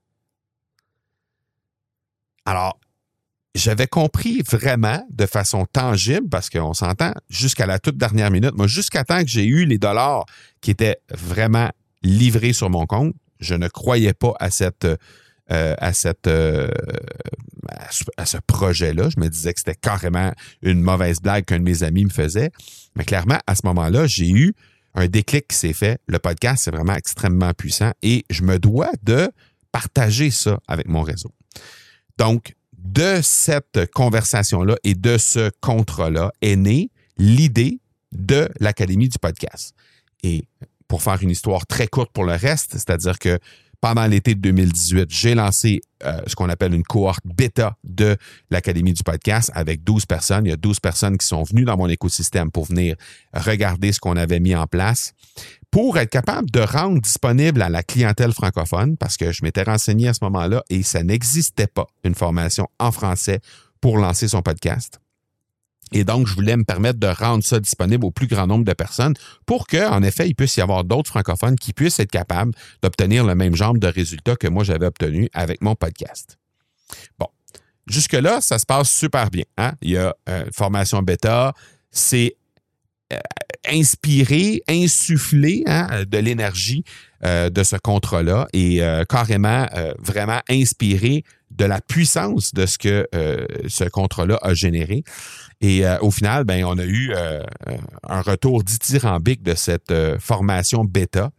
Alors, 2.45 2.79
j'avais 3.55 3.87
compris 3.87 4.41
vraiment 4.41 5.05
de 5.11 5.25
façon 5.25 5.65
tangible, 5.71 6.27
parce 6.29 6.49
qu'on 6.49 6.73
s'entend, 6.73 7.13
jusqu'à 7.29 7.65
la 7.65 7.79
toute 7.79 7.97
dernière 7.97 8.31
minute, 8.31 8.55
moi, 8.55 8.67
jusqu'à 8.67 9.03
temps 9.03 9.21
que 9.21 9.29
j'ai 9.29 9.45
eu 9.45 9.65
les 9.65 9.77
dollars 9.77 10.25
qui 10.61 10.71
étaient 10.71 10.97
vraiment 11.11 11.69
livrés 12.01 12.53
sur 12.53 12.69
mon 12.69 12.85
compte, 12.85 13.13
je 13.39 13.55
ne 13.55 13.67
croyais 13.67 14.13
pas 14.13 14.33
à 14.39 14.49
cette 14.49 14.87
euh, 15.51 15.75
à 15.77 15.91
cette 15.91 16.27
euh, 16.27 16.69
à 18.17 18.25
ce, 18.25 18.37
projet-là. 18.37 19.09
Je 19.09 19.19
me 19.19 19.27
disais 19.27 19.53
que 19.53 19.59
c'était 19.59 19.75
carrément 19.75 20.31
une 20.61 20.81
mauvaise 20.81 21.21
blague 21.21 21.45
qu'un 21.45 21.59
de 21.59 21.63
mes 21.63 21.83
amis 21.83 22.05
me 22.05 22.09
faisait. 22.09 22.49
Mais 22.95 23.03
clairement, 23.03 23.39
à 23.45 23.55
ce 23.55 23.61
moment-là, 23.65 24.07
j'ai 24.07 24.29
eu 24.29 24.53
un 24.95 25.07
déclic 25.07 25.49
qui 25.49 25.57
s'est 25.57 25.73
fait. 25.73 25.99
Le 26.07 26.19
podcast, 26.19 26.63
c'est 26.63 26.71
vraiment 26.71 26.95
extrêmement 26.95 27.53
puissant 27.53 27.91
et 28.01 28.25
je 28.29 28.43
me 28.43 28.57
dois 28.57 28.91
de 29.03 29.29
partager 29.71 30.31
ça 30.31 30.59
avec 30.67 30.87
mon 30.87 31.01
réseau. 31.01 31.31
Donc, 32.17 32.55
de 32.77 33.21
cette 33.21 33.91
conversation-là 33.93 34.75
et 34.83 34.93
de 34.93 35.17
ce 35.17 35.49
contrat-là 35.61 36.31
est 36.41 36.55
née 36.55 36.91
l'idée 37.17 37.79
de 38.11 38.49
l'Académie 38.59 39.09
du 39.09 39.17
podcast. 39.19 39.73
Et 40.21 40.45
pour 40.87 41.01
faire 41.01 41.21
une 41.23 41.31
histoire 41.31 41.65
très 41.65 41.87
courte 41.87 42.11
pour 42.11 42.23
le 42.23 42.33
reste, 42.33 42.73
c'est-à-dire 42.73 43.19
que 43.19 43.39
pendant 43.83 44.07
l'été 44.07 44.33
de 44.33 44.39
2018, 44.39 45.07
j'ai 45.09 45.35
lancé 45.35 45.81
euh, 46.05 46.21
ce 46.25 46.35
qu'on 46.35 46.47
appelle 46.47 46.73
une 46.73 46.83
cohorte 46.83 47.25
bêta 47.25 47.75
de 47.83 48.15
l'Académie 48.49 48.93
du 48.93 49.03
podcast 49.03 49.51
avec 49.53 49.83
12 49.83 50.05
personnes. 50.05 50.45
Il 50.45 50.51
y 50.51 50.53
a 50.53 50.55
12 50.55 50.79
personnes 50.79 51.17
qui 51.17 51.27
sont 51.27 51.43
venues 51.43 51.65
dans 51.65 51.75
mon 51.75 51.89
écosystème 51.89 52.49
pour 52.49 52.63
venir 52.63 52.95
regarder 53.33 53.91
ce 53.91 53.99
qu'on 53.99 54.15
avait 54.15 54.39
mis 54.39 54.55
en 54.55 54.67
place 54.67 55.11
pour 55.69 55.97
être 55.97 56.11
capable 56.11 56.49
de 56.49 56.61
rendre 56.61 57.01
disponible 57.01 57.61
à 57.61 57.67
la 57.67 57.83
clientèle 57.83 58.31
francophone, 58.31 58.95
parce 58.95 59.17
que 59.17 59.33
je 59.33 59.43
m'étais 59.43 59.63
renseigné 59.63 60.07
à 60.07 60.13
ce 60.13 60.23
moment-là 60.23 60.63
et 60.69 60.81
ça 60.81 61.03
n'existait 61.03 61.67
pas 61.67 61.87
une 62.05 62.15
formation 62.15 62.69
en 62.79 62.93
français 62.93 63.41
pour 63.81 63.97
lancer 63.97 64.29
son 64.29 64.41
podcast. 64.41 65.02
Et 65.91 66.03
donc, 66.03 66.27
je 66.27 66.33
voulais 66.33 66.57
me 66.57 66.63
permettre 66.63 66.99
de 66.99 67.07
rendre 67.07 67.43
ça 67.43 67.59
disponible 67.59 68.05
au 68.05 68.11
plus 68.11 68.27
grand 68.27 68.47
nombre 68.47 68.65
de 68.65 68.73
personnes 68.73 69.13
pour 69.45 69.67
qu'en 69.67 70.01
effet, 70.01 70.27
il 70.27 70.35
puisse 70.35 70.57
y 70.57 70.61
avoir 70.61 70.83
d'autres 70.83 71.09
francophones 71.09 71.55
qui 71.55 71.73
puissent 71.73 71.99
être 71.99 72.11
capables 72.11 72.53
d'obtenir 72.81 73.25
le 73.25 73.35
même 73.35 73.55
genre 73.55 73.73
de 73.73 73.87
résultats 73.87 74.35
que 74.35 74.47
moi 74.47 74.63
j'avais 74.63 74.85
obtenu 74.85 75.29
avec 75.33 75.61
mon 75.61 75.75
podcast. 75.75 76.37
Bon. 77.19 77.27
Jusque-là, 77.87 78.39
ça 78.41 78.59
se 78.59 78.65
passe 78.65 78.89
super 78.89 79.29
bien. 79.29 79.43
Hein? 79.57 79.73
Il 79.81 79.91
y 79.91 79.97
a 79.97 80.15
euh, 80.29 80.45
formation 80.53 81.01
bêta, 81.01 81.53
c'est 81.91 82.35
euh, 83.11 83.17
inspiré, 83.67 84.63
insufflé 84.69 85.63
hein, 85.67 86.03
de 86.07 86.17
l'énergie 86.17 86.85
euh, 87.25 87.49
de 87.49 87.63
ce 87.63 87.75
contrat-là 87.75 88.47
et 88.53 88.81
carrément 89.09 89.67
vraiment 89.99 90.41
inspiré 90.49 91.23
de 91.57 91.65
la 91.65 91.81
puissance 91.81 92.53
de 92.53 92.65
ce 92.65 92.77
que 92.77 93.07
ce 93.67 93.83
contrat-là 93.85 94.39
a 94.41 94.53
généré. 94.53 95.03
Et 95.63 95.87
euh, 95.87 95.97
au 96.01 96.11
final, 96.11 96.43
ben, 96.43 96.65
on 96.65 96.77
a 96.77 96.83
eu 96.83 97.13
euh, 97.15 97.41
un 98.07 98.21
retour 98.21 98.65
dithyrambique 98.65 99.43
de 99.43 99.55
cette 99.55 99.91
euh, 99.91 100.19
formation 100.19 100.83
bêta. 100.83 101.31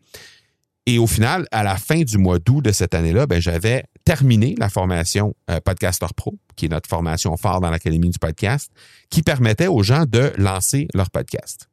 Et 0.86 0.98
au 0.98 1.06
final, 1.06 1.46
à 1.52 1.62
la 1.62 1.76
fin 1.76 2.00
du 2.00 2.16
mois 2.16 2.38
d'août 2.38 2.62
de 2.62 2.72
cette 2.72 2.94
année-là, 2.94 3.26
ben, 3.26 3.40
j'avais 3.40 3.84
terminé 4.04 4.54
la 4.58 4.70
formation 4.70 5.34
Podcaster 5.64 6.06
Pro, 6.14 6.38
qui 6.56 6.66
est 6.66 6.68
notre 6.68 6.90
formation 6.90 7.36
phare 7.38 7.62
dans 7.62 7.70
l'Académie 7.70 8.10
du 8.10 8.18
podcast, 8.18 8.70
qui 9.08 9.22
permettait 9.22 9.66
aux 9.66 9.82
gens 9.82 10.04
de 10.04 10.32
lancer 10.36 10.88
leur 10.92 11.10
podcast. 11.10 11.70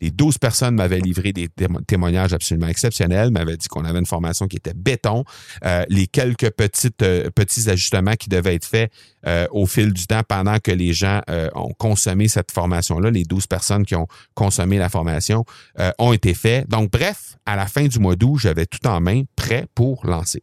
Les 0.00 0.10
12 0.10 0.38
personnes 0.38 0.74
m'avaient 0.74 1.00
livré 1.00 1.32
des 1.32 1.48
témoignages 1.86 2.32
absolument 2.32 2.68
exceptionnels, 2.68 3.30
m'avaient 3.30 3.56
dit 3.56 3.68
qu'on 3.68 3.84
avait 3.84 3.98
une 3.98 4.06
formation 4.06 4.46
qui 4.46 4.56
était 4.56 4.74
béton. 4.74 5.24
Euh, 5.64 5.84
les 5.88 6.06
quelques 6.06 6.44
euh, 6.44 7.30
petits 7.30 7.70
ajustements 7.70 8.14
qui 8.14 8.28
devaient 8.28 8.54
être 8.54 8.64
faits 8.64 8.92
euh, 9.26 9.46
au 9.50 9.66
fil 9.66 9.92
du 9.92 10.06
temps 10.06 10.22
pendant 10.26 10.58
que 10.58 10.70
les 10.70 10.92
gens 10.92 11.20
ont 11.54 11.72
consommé 11.78 12.28
cette 12.28 12.52
formation-là, 12.52 13.10
les 13.10 13.24
12 13.24 13.46
personnes 13.46 13.84
qui 13.84 13.94
ont 13.94 14.06
consommé 14.34 14.78
la 14.78 14.88
formation, 14.88 15.44
ont 15.98 16.12
été 16.12 16.34
faits. 16.34 16.68
Donc, 16.68 16.90
bref, 16.90 17.36
à 17.46 17.56
la 17.56 17.66
fin 17.66 17.86
du 17.86 17.98
mois 17.98 18.16
d'août, 18.16 18.38
j'avais 18.38 18.66
tout 18.66 18.86
en 18.86 19.00
main, 19.00 19.22
prêt 19.36 19.66
pour 19.74 20.06
lancer. 20.06 20.42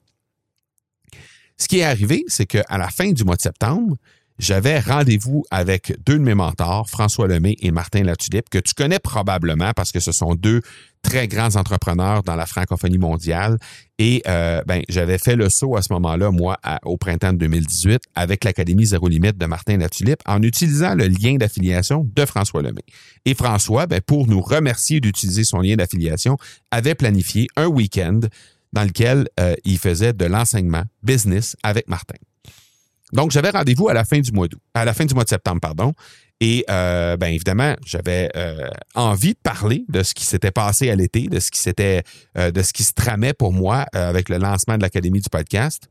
Ce 1.57 1.67
qui 1.67 1.79
est 1.79 1.83
arrivé, 1.83 2.23
c'est 2.27 2.45
qu'à 2.45 2.77
la 2.77 2.89
fin 2.89 3.11
du 3.11 3.23
mois 3.23 3.35
de 3.35 3.41
septembre, 3.41 3.95
j'avais 4.39 4.79
rendez-vous 4.79 5.43
avec 5.51 5.95
deux 6.05 6.17
de 6.17 6.23
mes 6.23 6.33
mentors, 6.33 6.89
François 6.89 7.27
Lemay 7.27 7.55
et 7.59 7.71
Martin 7.71 8.03
Latulippe, 8.03 8.49
que 8.49 8.57
tu 8.57 8.73
connais 8.73 8.99
probablement 8.99 9.71
parce 9.75 9.91
que 9.91 9.99
ce 9.99 10.11
sont 10.11 10.35
deux 10.35 10.61
très 11.03 11.27
grands 11.27 11.55
entrepreneurs 11.55 12.23
dans 12.23 12.35
la 12.35 12.45
francophonie 12.45 12.97
mondiale. 12.97 13.57
Et 13.99 14.23
euh, 14.27 14.61
ben, 14.65 14.81
j'avais 14.89 15.17
fait 15.17 15.35
le 15.35 15.49
saut 15.49 15.77
à 15.77 15.81
ce 15.81 15.93
moment-là, 15.93 16.31
moi, 16.31 16.57
au 16.83 16.97
printemps 16.97 17.33
de 17.33 17.37
2018, 17.37 18.01
avec 18.15 18.43
l'Académie 18.43 18.85
Zéro 18.85 19.07
Limite 19.07 19.37
de 19.37 19.45
Martin 19.45 19.77
Latulippe, 19.77 20.21
en 20.25 20.41
utilisant 20.41 20.95
le 20.95 21.07
lien 21.07 21.35
d'affiliation 21.35 22.09
de 22.15 22.25
François 22.25 22.61
Lemay. 22.61 22.83
Et 23.25 23.35
François, 23.35 23.85
ben, 23.85 24.01
pour 24.01 24.27
nous 24.27 24.41
remercier 24.41 24.99
d'utiliser 24.99 25.43
son 25.43 25.59
lien 25.59 25.75
d'affiliation, 25.75 26.37
avait 26.71 26.95
planifié 26.95 27.47
un 27.55 27.67
week-end 27.67 28.21
dans 28.71 28.83
lequel 28.83 29.27
euh, 29.39 29.55
il 29.63 29.77
faisait 29.77 30.13
de 30.13 30.25
l'enseignement 30.25 30.83
business 31.03 31.55
avec 31.63 31.87
Martin. 31.87 32.15
Donc, 33.13 33.31
j'avais 33.31 33.51
rendez-vous 33.51 33.89
à 33.89 33.93
la 33.93 34.03
fin 34.03 34.19
du 34.19 34.31
mois 34.31 34.47
d'août, 34.47 34.61
à 34.73 34.85
la 34.85 34.93
fin 34.93 35.05
du 35.05 35.13
mois 35.13 35.23
de 35.23 35.29
septembre, 35.29 35.61
pardon. 35.61 35.93
Et 36.39 36.65
euh, 36.69 37.15
ben 37.15 37.27
évidemment, 37.27 37.75
j'avais 37.85 38.29
euh, 38.35 38.67
envie 38.95 39.33
de 39.33 39.39
parler 39.41 39.85
de 39.87 40.03
ce 40.03 40.13
qui 40.13 40.25
s'était 40.25 40.51
passé 40.51 40.89
à 40.89 40.95
l'été, 40.95 41.27
de 41.27 41.39
ce 41.39 41.49
qui 41.51 41.59
s'était, 41.59 42.03
euh, 42.37 42.51
de 42.51 42.61
ce 42.61 42.73
qui 42.73 42.83
se 42.83 42.91
tramait 42.91 43.33
pour 43.33 43.53
moi 43.53 43.85
avec 43.93 44.27
le 44.27 44.37
lancement 44.37 44.75
de 44.75 44.81
l'Académie 44.81 45.21
du 45.21 45.29
podcast. 45.29 45.87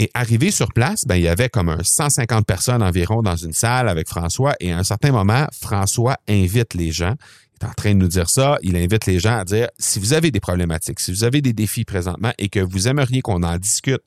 Et 0.00 0.10
arrivé 0.14 0.50
sur 0.50 0.72
place, 0.72 1.04
ben, 1.06 1.14
il 1.14 1.22
y 1.22 1.28
avait 1.28 1.48
comme 1.48 1.68
un 1.68 1.84
150 1.84 2.44
personnes 2.44 2.82
environ 2.82 3.22
dans 3.22 3.36
une 3.36 3.52
salle 3.52 3.88
avec 3.88 4.08
François. 4.08 4.54
Et 4.58 4.72
à 4.72 4.78
un 4.78 4.82
certain 4.82 5.12
moment, 5.12 5.46
François 5.52 6.16
invite 6.28 6.74
les 6.74 6.90
gens. 6.90 7.14
Il 7.54 7.64
est 7.64 7.68
en 7.68 7.74
train 7.74 7.92
de 7.92 7.98
nous 7.98 8.08
dire 8.08 8.28
ça. 8.28 8.58
Il 8.62 8.74
invite 8.76 9.06
les 9.06 9.20
gens 9.20 9.38
à 9.38 9.44
dire 9.44 9.68
si 9.78 10.00
vous 10.00 10.14
avez 10.14 10.32
des 10.32 10.40
problématiques, 10.40 10.98
si 10.98 11.12
vous 11.12 11.22
avez 11.22 11.40
des 11.40 11.52
défis 11.52 11.84
présentement 11.84 12.32
et 12.38 12.48
que 12.48 12.58
vous 12.58 12.88
aimeriez 12.88 13.20
qu'on 13.20 13.44
en 13.44 13.56
discute 13.58 14.02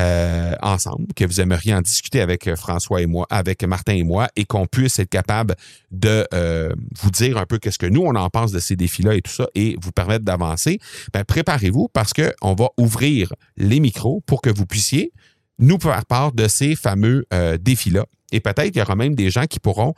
euh, 0.00 0.56
ensemble, 0.60 1.06
que 1.14 1.24
vous 1.24 1.40
aimeriez 1.40 1.72
en 1.72 1.80
discuter 1.80 2.20
avec 2.20 2.48
euh, 2.48 2.56
François 2.56 3.00
et 3.00 3.06
moi, 3.06 3.28
avec 3.30 3.62
Martin 3.62 3.92
et 3.92 4.02
moi, 4.02 4.26
et 4.34 4.44
qu'on 4.44 4.66
puisse 4.66 4.98
être 4.98 5.08
capable 5.08 5.54
de 5.92 6.26
euh, 6.34 6.72
vous 7.00 7.12
dire 7.12 7.38
un 7.38 7.46
peu 7.46 7.58
qu'est-ce 7.58 7.78
que 7.78 7.86
nous, 7.86 8.00
on 8.00 8.16
en 8.16 8.28
pense 8.28 8.50
de 8.50 8.58
ces 8.58 8.74
défis-là 8.74 9.14
et 9.14 9.22
tout 9.22 9.30
ça, 9.30 9.46
et 9.54 9.76
vous 9.80 9.92
permettre 9.92 10.24
d'avancer, 10.24 10.80
ben, 11.12 11.22
préparez-vous 11.22 11.88
parce 11.92 12.12
qu'on 12.12 12.54
va 12.54 12.70
ouvrir 12.76 13.32
les 13.56 13.78
micros 13.78 14.20
pour 14.26 14.42
que 14.42 14.50
vous 14.50 14.66
puissiez 14.66 15.12
nous 15.60 15.78
faire 15.78 16.04
part 16.06 16.32
de 16.32 16.48
ces 16.48 16.74
fameux 16.74 17.24
défis-là. 17.60 18.06
Et 18.32 18.40
peut-être 18.40 18.72
qu'il 18.72 18.78
y 18.78 18.82
aura 18.82 18.96
même 18.96 19.14
des 19.14 19.30
gens 19.30 19.44
qui 19.44 19.60
pourront 19.60 19.94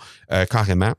carrément 0.50 0.92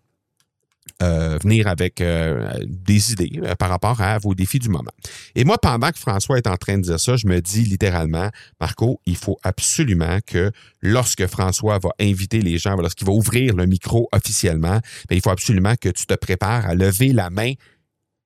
euh, 1.01 1.37
venir 1.41 1.67
avec 1.67 2.01
euh, 2.01 2.51
des 2.65 3.11
idées 3.13 3.39
euh, 3.43 3.55
par 3.55 3.69
rapport 3.69 4.01
à 4.01 4.17
vos 4.17 4.33
défis 4.33 4.59
du 4.59 4.69
moment. 4.69 4.91
Et 5.35 5.43
moi, 5.43 5.57
pendant 5.57 5.91
que 5.91 5.99
François 5.99 6.37
est 6.37 6.47
en 6.47 6.57
train 6.57 6.77
de 6.77 6.83
dire 6.83 6.99
ça, 6.99 7.15
je 7.15 7.27
me 7.27 7.39
dis 7.39 7.63
littéralement, 7.63 8.29
Marco, 8.59 8.99
il 9.05 9.15
faut 9.15 9.37
absolument 9.43 10.19
que 10.25 10.51
lorsque 10.81 11.27
François 11.27 11.79
va 11.79 11.89
inviter 11.99 12.41
les 12.41 12.57
gens, 12.57 12.75
lorsqu'il 12.75 13.07
va 13.07 13.13
ouvrir 13.13 13.55
le 13.55 13.65
micro 13.65 14.09
officiellement, 14.11 14.79
ben, 15.09 15.15
il 15.15 15.21
faut 15.21 15.29
absolument 15.29 15.75
que 15.79 15.89
tu 15.89 16.05
te 16.05 16.15
prépares 16.15 16.65
à 16.65 16.75
lever 16.75 17.13
la 17.13 17.29
main 17.29 17.53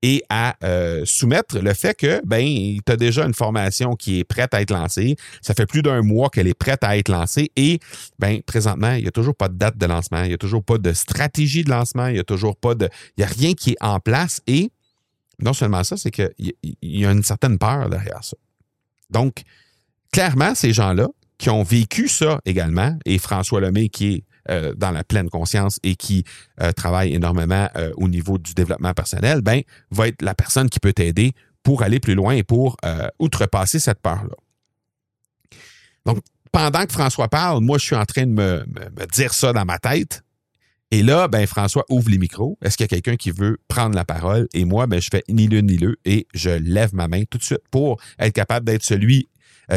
et 0.02 0.24
à 0.30 0.56
euh, 0.64 1.04
soumettre 1.06 1.60
le 1.60 1.74
fait 1.74 1.96
que 1.96 2.22
ben 2.26 2.44
tu 2.86 2.92
as 2.92 2.98
déjà 2.98 3.26
une 3.26 3.34
formation 3.34 3.96
qui 3.96 4.20
est 4.20 4.24
prête 4.24 4.54
à 4.54 4.62
être 4.62 4.72
lancée. 4.72 5.16
Ça 5.42 5.54
fait 5.54 5.66
plus 5.66 5.82
d'un 5.82 6.02
mois 6.02 6.30
qu'elle 6.30 6.48
est 6.48 6.54
prête 6.54 6.84
à 6.84 6.98
être 6.98 7.10
lancée 7.10 7.52
et 7.56 7.80
ben 8.20 8.42
présentement, 8.42 8.94
il 8.94 9.04
n'y 9.04 9.08
a 9.08 9.12
toujours 9.12 9.36
pas 9.36 9.48
de 9.48 9.56
date 9.56 9.78
de 9.78 9.86
lancement, 9.86 10.24
il 10.24 10.30
n'y 10.30 10.34
a 10.34 10.38
toujours 10.38 10.64
pas 10.64 10.78
de 10.78 10.94
stratégie 10.94 11.64
de 11.64 11.70
lancement, 11.70 12.08
il 12.08 12.14
n'y 12.14 12.20
a 12.20 12.24
toujours 12.24 12.56
pas 12.56 12.76
de 12.76 12.90
il 13.18 13.22
y 13.22 13.24
a 13.24 13.28
rien 13.28 13.54
qui 13.54 13.72
est 13.72 13.78
en 13.82 14.00
place 14.00 14.42
et 14.48 14.72
non 15.40 15.54
seulement 15.54 15.84
ça, 15.84 15.98
c'est 15.98 16.12
qu'il 16.12 16.54
y 16.82 17.06
a 17.06 17.12
une 17.12 17.24
certaine 17.24 17.58
peur 17.58 17.90
derrière 17.90 18.24
ça. 18.24 18.38
Donc 19.10 19.42
clairement 20.12 20.56
ces 20.56 20.74
gens-là 20.74 21.10
qui 21.38 21.50
ont 21.50 21.64
vécu 21.64 22.08
ça 22.08 22.40
également 22.46 22.98
et 23.06 23.18
François 23.18 23.62
Lemay 23.62 23.90
qui 23.90 24.14
est 24.14 24.24
euh, 24.50 24.74
dans 24.76 24.92
la 24.92 25.04
pleine 25.04 25.30
conscience 25.30 25.80
et 25.84 25.96
qui 25.96 26.24
euh, 26.62 26.72
travaille 26.72 27.14
énormément 27.14 27.70
euh, 27.76 27.92
au 27.96 28.08
niveau 28.08 28.38
du 28.38 28.54
développement 28.54 28.94
personnel, 28.94 29.42
ben, 29.42 29.62
va 29.92 30.08
être 30.08 30.22
la 30.22 30.34
personne 30.34 30.70
qui 30.70 30.80
peut 30.80 30.94
t'aider 30.94 31.34
pour 31.64 31.84
aller 31.84 32.00
plus 32.00 32.16
loin 32.16 32.34
et 32.34 32.44
pour 32.44 32.78
outrepasser 33.20 33.78
cette 33.78 34.00
peur-là. 34.00 34.36
Donc, 36.08 36.18
pendant 36.52 36.84
que 36.86 36.92
François 36.92 37.28
parle, 37.28 37.64
moi, 37.64 37.78
je 37.78 37.86
suis 37.86 37.96
en 37.96 38.06
train 38.06 38.26
de 38.26 38.32
me, 38.32 38.66
dire 39.14 39.32
ça 39.32 39.54
dans 39.54 39.64
ma 39.64 39.78
tête. 39.78 40.24
Et 40.90 41.04
là, 41.04 41.28
ben, 41.28 41.46
François 41.46 41.86
ouvre 41.90 42.10
les 42.10 42.18
micros. 42.18 42.58
Est-ce 42.64 42.78
qu'il 42.78 42.84
y 42.84 42.86
a 42.86 42.88
quelqu'un 42.88 43.16
qui 43.16 43.30
veut 43.30 43.60
prendre 43.68 43.96
la 43.96 44.06
parole? 44.06 44.48
Et 44.56 44.66
moi, 44.66 44.88
ben, 44.88 45.00
je 45.00 45.10
fais 45.12 45.24
ni 45.30 45.48
l'une 45.48 45.68
ni 45.68 45.78
l'autre 45.78 46.02
et 46.04 46.26
je 46.34 46.50
lève 46.50 46.96
ma 46.96 47.08
main 47.08 47.24
tout 47.30 47.38
de 47.38 47.44
suite 47.44 47.62
pour 47.70 48.02
être 48.18 48.34
capable 48.34 48.66
d'être 48.66 48.84
celui 48.84 49.30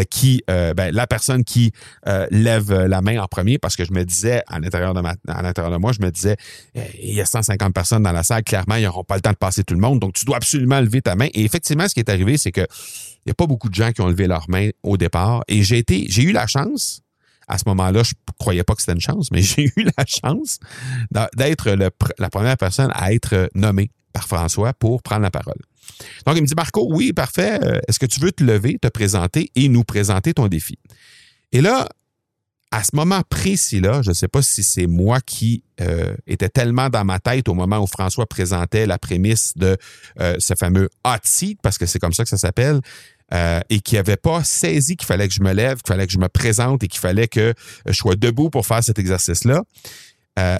qui, 0.02 0.42
euh, 0.50 0.74
ben, 0.74 0.92
la 0.92 1.06
personne 1.06 1.44
qui 1.44 1.72
euh, 2.08 2.26
lève 2.30 2.72
la 2.72 3.00
main 3.00 3.20
en 3.20 3.28
premier, 3.28 3.58
parce 3.58 3.76
que 3.76 3.84
je 3.84 3.92
me 3.92 4.04
disais, 4.04 4.42
à 4.48 4.58
l'intérieur 4.58 4.94
de, 4.94 5.00
ma, 5.00 5.14
à 5.28 5.42
l'intérieur 5.42 5.72
de 5.72 5.78
moi, 5.78 5.92
je 5.92 6.04
me 6.04 6.10
disais, 6.10 6.36
il 6.74 7.14
y 7.14 7.20
a 7.20 7.26
150 7.26 7.72
personnes 7.72 8.02
dans 8.02 8.12
la 8.12 8.22
salle, 8.22 8.42
clairement, 8.42 8.76
ils 8.76 8.84
n'auront 8.84 9.04
pas 9.04 9.14
le 9.14 9.20
temps 9.20 9.30
de 9.30 9.36
passer 9.36 9.62
tout 9.62 9.74
le 9.74 9.80
monde, 9.80 10.00
donc 10.00 10.14
tu 10.14 10.24
dois 10.24 10.36
absolument 10.36 10.80
lever 10.80 11.02
ta 11.02 11.14
main. 11.14 11.28
Et 11.34 11.44
effectivement, 11.44 11.88
ce 11.88 11.94
qui 11.94 12.00
est 12.00 12.08
arrivé, 12.08 12.36
c'est 12.36 12.52
que 12.52 12.66
il 13.24 13.28
n'y 13.28 13.30
a 13.30 13.34
pas 13.34 13.46
beaucoup 13.46 13.70
de 13.70 13.74
gens 13.74 13.90
qui 13.92 14.02
ont 14.02 14.08
levé 14.08 14.26
leur 14.26 14.50
main 14.50 14.68
au 14.82 14.98
départ. 14.98 15.44
Et 15.48 15.62
j'ai 15.62 15.78
été, 15.78 16.04
j'ai 16.08 16.24
eu 16.24 16.32
la 16.32 16.46
chance, 16.46 17.00
à 17.48 17.56
ce 17.56 17.64
moment-là, 17.68 18.02
je 18.02 18.12
croyais 18.38 18.64
pas 18.64 18.74
que 18.74 18.80
c'était 18.82 18.92
une 18.92 19.00
chance, 19.00 19.30
mais 19.30 19.42
j'ai 19.42 19.64
eu 19.64 19.84
la 19.96 20.04
chance 20.06 20.58
d'être 21.36 21.70
la 22.18 22.30
première 22.30 22.56
personne 22.56 22.90
à 22.94 23.12
être 23.12 23.48
nommée 23.54 23.90
par 24.12 24.28
François 24.28 24.72
pour 24.72 25.02
prendre 25.02 25.22
la 25.22 25.30
parole. 25.30 25.58
Donc, 26.26 26.36
il 26.36 26.42
me 26.42 26.46
dit, 26.46 26.54
Marco, 26.56 26.86
oui, 26.90 27.12
parfait. 27.12 27.58
Euh, 27.62 27.80
est-ce 27.88 27.98
que 27.98 28.06
tu 28.06 28.20
veux 28.20 28.32
te 28.32 28.42
lever, 28.42 28.78
te 28.80 28.88
présenter 28.88 29.50
et 29.54 29.68
nous 29.68 29.84
présenter 29.84 30.34
ton 30.34 30.48
défi? 30.48 30.78
Et 31.52 31.60
là, 31.60 31.88
à 32.70 32.82
ce 32.82 32.90
moment 32.94 33.22
précis-là, 33.28 34.02
je 34.02 34.10
ne 34.10 34.14
sais 34.14 34.28
pas 34.28 34.42
si 34.42 34.64
c'est 34.64 34.86
moi 34.86 35.20
qui 35.20 35.62
euh, 35.80 36.14
était 36.26 36.48
tellement 36.48 36.88
dans 36.88 37.04
ma 37.04 37.20
tête 37.20 37.48
au 37.48 37.54
moment 37.54 37.78
où 37.78 37.86
François 37.86 38.26
présentait 38.26 38.86
la 38.86 38.98
prémisse 38.98 39.52
de 39.56 39.76
euh, 40.20 40.34
ce 40.38 40.54
fameux 40.54 40.88
hot 41.04 41.18
seat, 41.22 41.60
parce 41.62 41.78
que 41.78 41.86
c'est 41.86 42.00
comme 42.00 42.12
ça 42.12 42.24
que 42.24 42.30
ça 42.30 42.38
s'appelle, 42.38 42.80
et 43.68 43.80
qui 43.80 43.96
n'avait 43.96 44.16
pas 44.16 44.44
saisi 44.44 44.96
qu'il 44.96 45.06
fallait 45.08 45.26
que 45.26 45.34
je 45.34 45.42
me 45.42 45.52
lève, 45.52 45.78
qu'il 45.78 45.88
fallait 45.88 46.06
que 46.06 46.12
je 46.12 46.18
me 46.18 46.28
présente 46.28 46.84
et 46.84 46.88
qu'il 46.88 47.00
fallait 47.00 47.26
que 47.26 47.52
je 47.84 47.92
sois 47.92 48.14
debout 48.14 48.48
pour 48.48 48.64
faire 48.64 48.84
cet 48.84 49.00
exercice-là. 49.00 49.64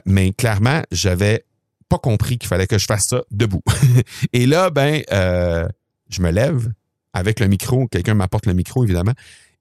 mais 0.05 0.33
clairement, 0.33 0.83
j'avais 0.91 1.45
compris 1.99 2.39
qu'il 2.39 2.49
fallait 2.49 2.67
que 2.67 2.79
je 2.79 2.87
fasse 2.87 3.09
ça 3.09 3.23
debout. 3.31 3.63
et 4.33 4.47
là, 4.47 4.71
ben, 4.71 5.03
euh, 5.13 5.69
je 6.09 6.23
me 6.23 6.31
lève 6.31 6.73
avec 7.13 7.41
le 7.41 7.47
micro, 7.47 7.87
quelqu'un 7.87 8.15
m'apporte 8.15 8.47
le 8.47 8.55
micro, 8.55 8.85
évidemment, 8.85 9.15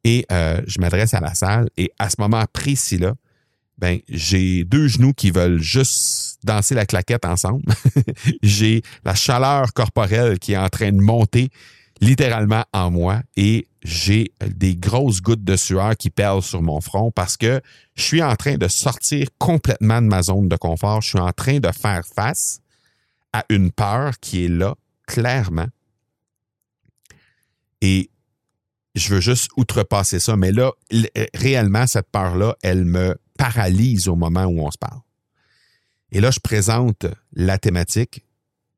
et 0.03 0.25
euh, 0.31 0.61
je 0.67 0.79
m'adresse 0.79 1.13
à 1.13 1.19
la 1.19 1.33
salle. 1.33 1.69
Et 1.77 1.91
à 1.99 2.09
ce 2.09 2.15
moment 2.19 2.43
précis-là, 2.51 3.13
ben, 3.77 3.99
j'ai 4.09 4.63
deux 4.63 4.87
genoux 4.87 5.13
qui 5.13 5.31
veulent 5.31 5.61
juste 5.61 6.39
danser 6.43 6.75
la 6.75 6.85
claquette 6.85 7.25
ensemble. 7.25 7.63
j'ai 8.43 8.81
la 9.03 9.15
chaleur 9.15 9.73
corporelle 9.73 10.39
qui 10.39 10.53
est 10.53 10.57
en 10.57 10.69
train 10.69 10.91
de 10.91 11.01
monter 11.01 11.49
littéralement 12.01 12.65
en 12.73 12.91
moi 12.91 13.21
et 13.37 13.67
j'ai 13.83 14.31
des 14.45 14.75
grosses 14.75 15.21
gouttes 15.21 15.43
de 15.43 15.55
sueur 15.55 15.95
qui 15.97 16.09
perlent 16.09 16.41
sur 16.41 16.61
mon 16.61 16.79
front 16.79 17.11
parce 17.11 17.35
que 17.35 17.61
je 17.95 18.03
suis 18.03 18.23
en 18.23 18.35
train 18.35 18.55
de 18.55 18.67
sortir 18.67 19.27
complètement 19.37 20.01
de 20.01 20.07
ma 20.07 20.21
zone 20.23 20.47
de 20.47 20.55
confort. 20.55 21.01
Je 21.01 21.09
suis 21.09 21.19
en 21.19 21.33
train 21.33 21.59
de 21.59 21.71
faire 21.71 22.05
face 22.05 22.61
à 23.33 23.43
une 23.49 23.71
peur 23.71 24.19
qui 24.19 24.45
est 24.45 24.49
là, 24.49 24.75
clairement. 25.05 25.67
Et 27.81 28.09
je 28.95 29.13
veux 29.13 29.19
juste 29.19 29.51
outrepasser 29.57 30.19
ça. 30.19 30.37
Mais 30.37 30.51
là, 30.51 30.71
réellement, 31.33 31.85
cette 31.85 32.09
peur-là, 32.09 32.55
elle 32.61 32.85
me 32.85 33.17
paralyse 33.37 34.07
au 34.07 34.15
moment 34.15 34.45
où 34.45 34.61
on 34.61 34.71
se 34.71 34.77
parle. 34.77 35.01
Et 36.11 36.21
là, 36.21 36.31
je 36.31 36.39
présente 36.39 37.05
la 37.33 37.57
thématique 37.57 38.23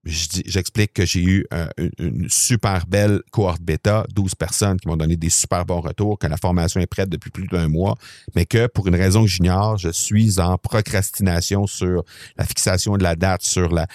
j'explique 0.05 0.93
que 0.93 1.05
j'ai 1.05 1.21
eu 1.21 1.45
euh, 1.53 1.67
une, 1.99 2.29
super 2.29 2.85
belle 2.85 3.21
cohorte 3.31 3.61
bêta, 3.61 4.05
12 4.13 4.35
personnes 4.35 4.79
qui 4.79 4.87
m'ont 4.87 4.97
donné 4.97 5.15
des 5.15 5.29
super 5.29 5.65
bons 5.65 5.81
retours, 5.81 6.19
que 6.19 6.27
la 6.27 6.37
formation 6.37 6.79
est 6.79 6.87
prête 6.87 7.09
depuis 7.09 7.31
plus 7.31 7.47
d'un 7.47 7.67
mois, 7.67 7.95
mais 8.35 8.45
que 8.45 8.67
pour 8.67 8.87
une 8.87 8.95
raison 8.95 9.23
que 9.23 9.29
j'ignore, 9.29 9.77
je 9.77 9.89
suis 9.89 10.39
en 10.39 10.57
procrastination 10.57 11.65
sur 11.65 12.03
la 12.37 12.45
fixation 12.45 12.97
de 12.97 13.03
la 13.03 13.15
date, 13.15 13.41
sur 13.43 13.73
la, 13.73 13.87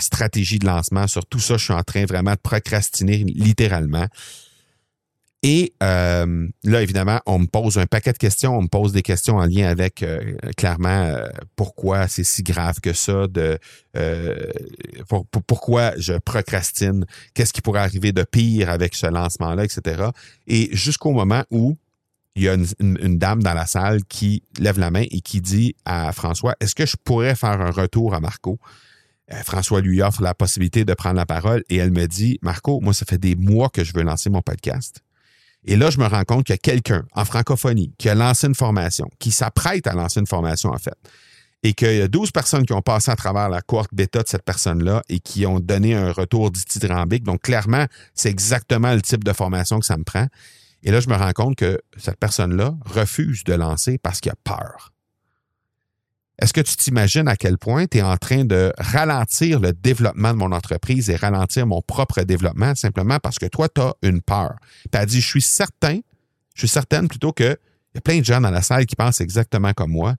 stratégie 0.00 0.58
de 0.58 0.66
lancement, 0.66 1.06
sur 1.06 1.24
tout 1.24 1.40
ça. 1.40 1.56
Je 1.56 1.64
suis 1.64 1.72
en 1.72 1.82
train 1.82 2.04
vraiment 2.04 2.32
de 2.32 2.40
procrastiner 2.42 3.24
littéralement. 3.24 4.06
Et 5.48 5.74
euh, 5.80 6.48
là, 6.64 6.82
évidemment, 6.82 7.20
on 7.24 7.38
me 7.38 7.46
pose 7.46 7.78
un 7.78 7.86
paquet 7.86 8.12
de 8.12 8.18
questions. 8.18 8.58
On 8.58 8.62
me 8.62 8.66
pose 8.66 8.90
des 8.90 9.02
questions 9.02 9.36
en 9.36 9.46
lien 9.46 9.68
avec 9.68 10.02
euh, 10.02 10.34
clairement 10.56 10.88
euh, 10.88 11.28
pourquoi 11.54 12.08
c'est 12.08 12.24
si 12.24 12.42
grave 12.42 12.80
que 12.80 12.92
ça, 12.92 13.26
pourquoi 15.46 15.92
je 15.98 16.14
procrastine, 16.14 17.06
qu'est-ce 17.32 17.52
qui 17.52 17.62
pourrait 17.62 17.78
arriver 17.78 18.10
de 18.10 18.24
pire 18.24 18.70
avec 18.70 18.96
ce 18.96 19.06
lancement-là, 19.06 19.62
etc. 19.62 20.06
Et 20.48 20.68
jusqu'au 20.74 21.12
moment 21.12 21.44
où 21.52 21.76
il 22.34 22.42
y 22.42 22.48
a 22.48 22.56
une, 22.80 23.16
dame 23.16 23.40
dans 23.40 23.54
la 23.54 23.66
salle 23.66 24.02
qui 24.02 24.42
lève 24.58 24.80
la 24.80 24.90
main 24.90 25.04
et 25.08 25.20
qui 25.20 25.40
dit 25.40 25.76
à 25.84 26.10
François, 26.10 26.56
est-ce 26.58 26.74
que 26.74 26.86
je 26.86 26.96
pourrais 27.04 27.36
faire 27.36 27.60
un 27.60 27.70
retour 27.70 28.14
à 28.14 28.20
Marco? 28.20 28.58
François 29.44 29.80
lui 29.80 30.02
offre 30.02 30.22
la 30.22 30.34
possibilité 30.34 30.84
de 30.84 30.94
prendre 30.94 31.16
la 31.16 31.26
parole 31.26 31.62
et 31.68 31.76
elle 31.76 31.92
me 31.92 32.06
dit, 32.06 32.40
Marco, 32.42 32.80
moi, 32.80 32.92
ça 32.92 33.06
fait 33.06 33.18
des 33.18 33.36
mois 33.36 33.68
que 33.68 33.84
je 33.84 33.92
veux 33.92 34.02
lancer 34.02 34.28
mon 34.28 34.42
podcast. 34.42 35.02
Et 35.66 35.76
là, 35.76 35.90
je 35.90 35.98
me 35.98 36.06
rends 36.06 36.24
compte 36.24 36.44
qu'il 36.44 36.54
y 36.54 36.54
a 36.54 36.58
quelqu'un 36.58 37.04
en 37.12 37.24
francophonie 37.24 37.92
qui 37.98 38.08
a 38.08 38.14
lancé 38.14 38.46
une 38.46 38.54
formation, 38.54 39.08
qui 39.18 39.32
s'apprête 39.32 39.86
à 39.86 39.94
lancer 39.94 40.20
une 40.20 40.26
formation, 40.26 40.70
en 40.70 40.78
fait, 40.78 40.94
et 41.64 41.74
qu'il 41.74 41.96
y 41.96 42.00
a 42.00 42.08
12 42.08 42.30
personnes 42.30 42.64
qui 42.64 42.72
ont 42.72 42.82
passé 42.82 43.10
à 43.10 43.16
travers 43.16 43.48
la 43.48 43.62
cohorte 43.62 43.92
bêta 43.92 44.22
de 44.22 44.28
cette 44.28 44.44
personne-là 44.44 45.02
et 45.08 45.18
qui 45.18 45.44
ont 45.44 45.58
donné 45.58 45.94
un 45.94 46.12
retour 46.12 46.52
dithyrambique. 46.52 47.24
Donc, 47.24 47.42
clairement, 47.42 47.86
c'est 48.14 48.30
exactement 48.30 48.94
le 48.94 49.02
type 49.02 49.24
de 49.24 49.32
formation 49.32 49.80
que 49.80 49.86
ça 49.86 49.96
me 49.96 50.04
prend. 50.04 50.28
Et 50.84 50.92
là, 50.92 51.00
je 51.00 51.08
me 51.08 51.16
rends 51.16 51.32
compte 51.32 51.56
que 51.56 51.80
cette 51.96 52.18
personne-là 52.18 52.76
refuse 52.84 53.42
de 53.42 53.54
lancer 53.54 53.98
parce 53.98 54.20
qu'il 54.20 54.30
a 54.30 54.36
peur. 54.44 54.92
Est-ce 56.38 56.52
que 56.52 56.60
tu 56.60 56.76
t'imagines 56.76 57.28
à 57.28 57.36
quel 57.36 57.56
point 57.56 57.86
tu 57.86 57.98
es 57.98 58.02
en 58.02 58.16
train 58.18 58.44
de 58.44 58.72
ralentir 58.76 59.58
le 59.58 59.72
développement 59.72 60.32
de 60.32 60.38
mon 60.38 60.52
entreprise 60.52 61.08
et 61.08 61.16
ralentir 61.16 61.66
mon 61.66 61.80
propre 61.80 62.22
développement 62.22 62.74
simplement 62.74 63.18
parce 63.18 63.38
que 63.38 63.46
toi, 63.46 63.68
tu 63.68 63.80
as 63.80 63.94
une 64.02 64.20
peur? 64.20 64.56
Tu 64.92 64.98
as 64.98 65.06
dit, 65.06 65.20
je 65.20 65.26
suis 65.26 65.42
certain, 65.42 66.00
je 66.54 66.60
suis 66.60 66.68
certaine 66.68 67.08
plutôt 67.08 67.32
que 67.32 67.58
il 67.94 67.96
y 67.96 67.98
a 67.98 68.00
plein 68.02 68.18
de 68.18 68.24
gens 68.24 68.42
dans 68.42 68.50
la 68.50 68.60
salle 68.60 68.84
qui 68.84 68.96
pensent 68.96 69.22
exactement 69.22 69.72
comme 69.72 69.92
moi. 69.92 70.16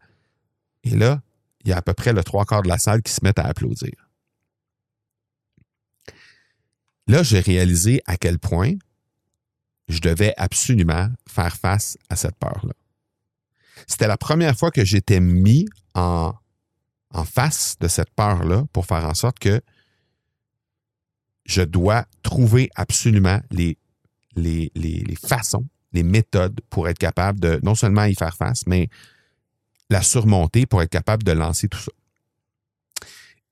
Et 0.83 0.95
là, 0.95 1.21
il 1.63 1.69
y 1.69 1.73
a 1.73 1.77
à 1.77 1.81
peu 1.83 1.93
près 1.93 2.13
le 2.13 2.23
trois 2.23 2.45
quarts 2.45 2.63
de 2.63 2.69
la 2.69 2.79
salle 2.79 3.03
qui 3.03 3.11
se 3.13 3.23
mettent 3.23 3.37
à 3.37 3.45
applaudir. 3.45 3.93
Là, 7.05 7.21
j'ai 7.21 7.39
réalisé 7.39 8.01
à 8.07 8.17
quel 8.17 8.39
point 8.39 8.73
je 9.87 9.99
devais 9.99 10.33
absolument 10.37 11.09
faire 11.29 11.55
face 11.55 11.97
à 12.09 12.15
cette 12.15 12.35
peur-là. 12.37 12.73
C'était 13.85 14.07
la 14.07 14.17
première 14.17 14.57
fois 14.57 14.71
que 14.71 14.83
j'étais 14.83 15.19
mis 15.19 15.67
en, 15.97 16.33
face 17.25 17.75
de 17.79 17.87
cette 17.87 18.11
peur-là 18.11 18.65
pour 18.71 18.85
faire 18.85 19.05
en 19.05 19.15
sorte 19.15 19.39
que 19.39 19.61
je 21.45 21.63
dois 21.63 22.05
trouver 22.21 22.69
absolument 22.75 23.39
les, 23.49 23.77
les, 24.35 24.71
les, 24.75 25.15
façons, 25.15 25.65
les 25.93 26.03
méthodes 26.03 26.59
pour 26.69 26.87
être 26.87 26.99
capable 26.99 27.39
de 27.39 27.59
non 27.63 27.73
seulement 27.73 28.03
y 28.03 28.13
faire 28.13 28.35
face, 28.35 28.67
mais 28.67 28.89
la 29.89 30.03
surmonter 30.03 30.65
pour 30.65 30.81
être 30.81 30.91
capable 30.91 31.23
de 31.23 31.31
lancer 31.31 31.67
tout 31.67 31.79
ça. 31.79 31.91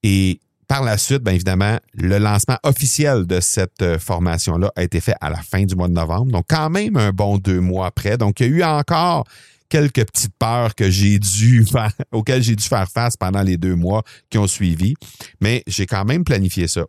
Et 0.03 0.39
par 0.67 0.83
la 0.83 0.97
suite, 0.97 1.23
bien 1.23 1.33
évidemment, 1.33 1.79
le 1.93 2.17
lancement 2.17 2.57
officiel 2.63 3.25
de 3.25 3.39
cette 3.39 3.81
euh, 3.81 3.99
formation-là 3.99 4.71
a 4.75 4.83
été 4.83 4.99
fait 4.99 5.15
à 5.21 5.29
la 5.29 5.41
fin 5.41 5.63
du 5.63 5.75
mois 5.75 5.87
de 5.87 5.93
novembre. 5.93 6.31
Donc, 6.31 6.45
quand 6.49 6.69
même 6.69 6.97
un 6.97 7.11
bon 7.11 7.37
deux 7.37 7.59
mois 7.59 7.87
après. 7.87 8.17
Donc, 8.17 8.39
il 8.39 8.47
y 8.47 8.49
a 8.49 8.51
eu 8.51 8.63
encore 8.63 9.25
quelques 9.69 10.05
petites 10.05 10.35
peurs 10.37 10.75
que 10.75 10.89
j'ai 10.89 11.19
dû 11.19 11.65
auxquelles 12.11 12.43
j'ai 12.43 12.55
dû 12.55 12.63
faire 12.63 12.89
face 12.89 13.17
pendant 13.17 13.41
les 13.41 13.57
deux 13.57 13.75
mois 13.75 14.03
qui 14.29 14.37
ont 14.37 14.47
suivi. 14.47 14.95
Mais 15.41 15.63
j'ai 15.67 15.85
quand 15.85 16.05
même 16.05 16.23
planifié 16.23 16.67
ça 16.67 16.85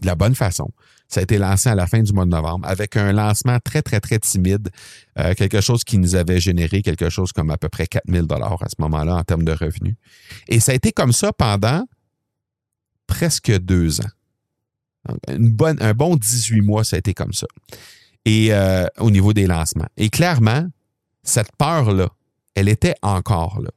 de 0.00 0.06
la 0.06 0.14
bonne 0.14 0.34
façon. 0.34 0.70
Ça 1.08 1.20
a 1.20 1.22
été 1.22 1.38
lancé 1.38 1.68
à 1.68 1.74
la 1.74 1.86
fin 1.86 2.02
du 2.02 2.12
mois 2.12 2.24
de 2.24 2.30
novembre 2.30 2.66
avec 2.66 2.96
un 2.96 3.12
lancement 3.12 3.58
très, 3.60 3.80
très, 3.80 4.00
très 4.00 4.18
timide, 4.18 4.70
euh, 5.18 5.34
quelque 5.34 5.60
chose 5.60 5.84
qui 5.84 5.98
nous 5.98 6.16
avait 6.16 6.40
généré 6.40 6.82
quelque 6.82 7.10
chose 7.10 7.32
comme 7.32 7.50
à 7.50 7.56
peu 7.56 7.68
près 7.68 7.86
4000 7.86 8.22
dollars 8.22 8.60
à 8.62 8.68
ce 8.68 8.74
moment-là 8.80 9.14
en 9.14 9.22
termes 9.22 9.44
de 9.44 9.52
revenus. 9.52 9.94
Et 10.48 10.58
ça 10.58 10.72
a 10.72 10.74
été 10.74 10.90
comme 10.90 11.12
ça 11.12 11.32
pendant 11.32 11.86
presque 13.06 13.56
deux 13.58 14.00
ans. 14.00 14.10
Bonne, 15.38 15.80
un 15.80 15.94
bon 15.94 16.16
18 16.16 16.62
mois, 16.62 16.82
ça 16.82 16.96
a 16.96 16.98
été 16.98 17.14
comme 17.14 17.32
ça. 17.32 17.46
Et 18.24 18.52
euh, 18.52 18.86
au 18.98 19.12
niveau 19.12 19.32
des 19.32 19.46
lancements. 19.46 19.86
Et 19.96 20.10
clairement, 20.10 20.66
cette 21.26 21.54
peur-là, 21.56 22.08
elle 22.54 22.68
était 22.68 22.94
encore 23.02 23.60
là. 23.60 23.70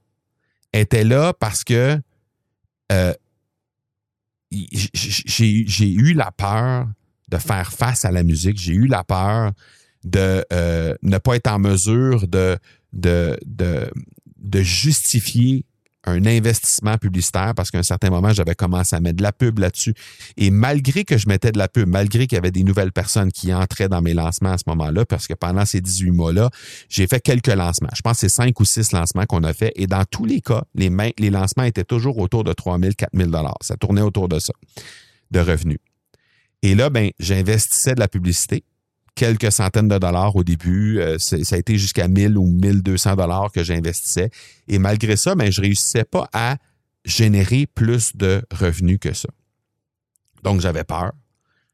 Elle 0.72 0.82
était 0.82 1.04
là 1.04 1.34
parce 1.34 1.64
que 1.64 2.00
euh, 2.92 3.14
j'ai 4.52 5.92
eu 5.92 6.14
la 6.14 6.32
peur 6.32 6.88
de 7.28 7.38
faire 7.38 7.74
face 7.74 8.06
à 8.06 8.12
la 8.12 8.24
musique. 8.24 8.58
J'ai 8.58 8.74
eu 8.74 8.88
la 8.88 9.04
peur 9.04 9.52
de 10.04 10.46
euh, 10.54 10.96
ne 11.02 11.18
pas 11.18 11.36
être 11.36 11.48
en 11.48 11.60
mesure 11.60 12.28
de, 12.28 12.58
justifier 14.54 15.66
un 16.06 16.26
investissement 16.26 16.98
publicitaire 16.98 17.54
parce 17.56 17.72
qu'à 17.72 17.80
un 17.80 17.84
certain 17.84 18.10
moment, 18.10 18.32
j'avais 18.34 18.56
commencé 18.56 18.96
à 18.96 19.00
mettre 19.00 19.18
de 19.18 19.24
la 19.24 19.32
pub 19.32 19.60
là-dessus. 19.60 19.94
Et 20.38 20.50
malgré 20.50 21.04
que 21.04 21.18
je 21.18 21.28
mettais 21.28 21.52
de 21.52 21.58
la 21.58 21.68
pub, 21.68 21.88
malgré 21.88 22.28
qu'il 22.28 22.38
y 22.38 22.40
avait 22.40 22.52
des 22.52 22.64
nouvelles 22.64 22.92
personnes 22.92 23.32
qui 23.32 23.54
entraient 23.54 23.90
dans 23.90 24.02
mes 24.02 24.14
lancements 24.14 24.52
à 24.52 24.58
ce 24.58 24.64
moment-là, 24.68 25.06
parce 25.06 25.28
que 25.28 25.34
pendant 25.34 25.66
ces 25.66 25.82
18 25.82 26.12
mois-là, 26.12 26.50
j'ai 26.88 27.08
fait 27.08 27.20
quelques 27.20 27.48
lancements. 27.48 27.90
Je 27.96 28.02
pense 28.02 28.14
que 28.14 28.20
c'est 28.22 28.30
cinq 28.30 28.60
ou 28.60 28.66
six 28.66 28.92
lancements 28.92 29.26
qu'on 29.26 29.44
a 29.44 29.54
fait. 29.54 29.74
Et 29.76 29.88
dans 29.88 30.06
tous 30.06 30.26
les 30.26 30.42
cas, 30.42 30.64
les, 30.76 30.90
lancements 31.30 31.64
étaient 31.64 31.84
toujours 31.84 32.18
autour 32.18 32.44
de 32.44 32.54
3 32.54 32.80
000, 32.80 32.92
4 32.98 33.10
000 33.14 33.32
Ça 33.62 33.76
tournait 33.76 34.02
autour 34.02 34.30
de 34.30 34.40
ça, 34.40 34.54
de 35.32 35.40
revenus. 35.40 35.80
Et 36.62 36.76
là, 36.76 36.90
ben, 36.90 37.12
j'investissais 37.20 37.96
de 37.96 38.00
la 38.00 38.08
publicité 38.08 38.64
quelques 39.20 39.52
centaines 39.52 39.90
de 39.90 39.98
dollars 39.98 40.34
au 40.38 40.46
début. 40.46 41.00
Euh, 41.00 41.18
ça 41.20 41.56
a 41.56 41.60
été 41.60 41.78
jusqu'à 41.78 42.08
1000 42.08 42.38
ou 42.38 42.46
1200 42.46 43.18
dollars 43.18 43.52
que 43.52 43.66
j'investissais. 43.66 44.30
Et 44.70 44.80
malgré 44.80 45.18
ça, 45.18 45.36
ben, 45.36 45.52
je 45.52 45.60
réussissais 45.60 46.06
pas 46.06 46.30
à 46.32 46.56
générer 47.04 47.68
plus 47.68 48.16
de 48.16 48.42
revenus 48.50 48.98
que 49.00 49.14
ça. 49.14 49.28
Donc, 50.44 50.62
j'avais 50.62 50.86
peur 50.86 51.12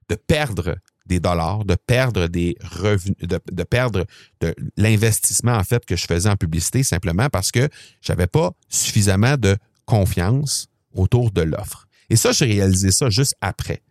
de 0.10 0.16
perdre 0.16 0.78
des 1.06 1.20
dollars, 1.20 1.66
de 1.66 1.76
perdre 1.76 2.28
des 2.28 2.58
revenus, 2.64 3.16
de, 3.20 3.64
perdre 3.64 4.06
de 4.42 4.56
l'investissement 4.76 5.54
en 5.54 5.64
fait 5.64 5.86
que 5.86 5.96
je 5.96 6.06
faisais 6.08 6.30
en 6.30 6.36
publicité 6.36 6.82
simplement 6.82 7.30
parce 7.30 7.52
que 7.52 7.70
j'avais 8.02 8.26
pas 8.26 8.54
suffisamment 8.70 9.38
de 9.38 9.56
confiance 9.86 10.68
autour 10.94 11.30
de 11.30 11.42
l'offre. 11.42 11.88
Et 12.10 12.16
ça, 12.16 12.32
j'ai 12.32 12.46
réalisé 12.46 12.90
ça 12.92 13.12
juste 13.12 13.36
après. 13.42 13.84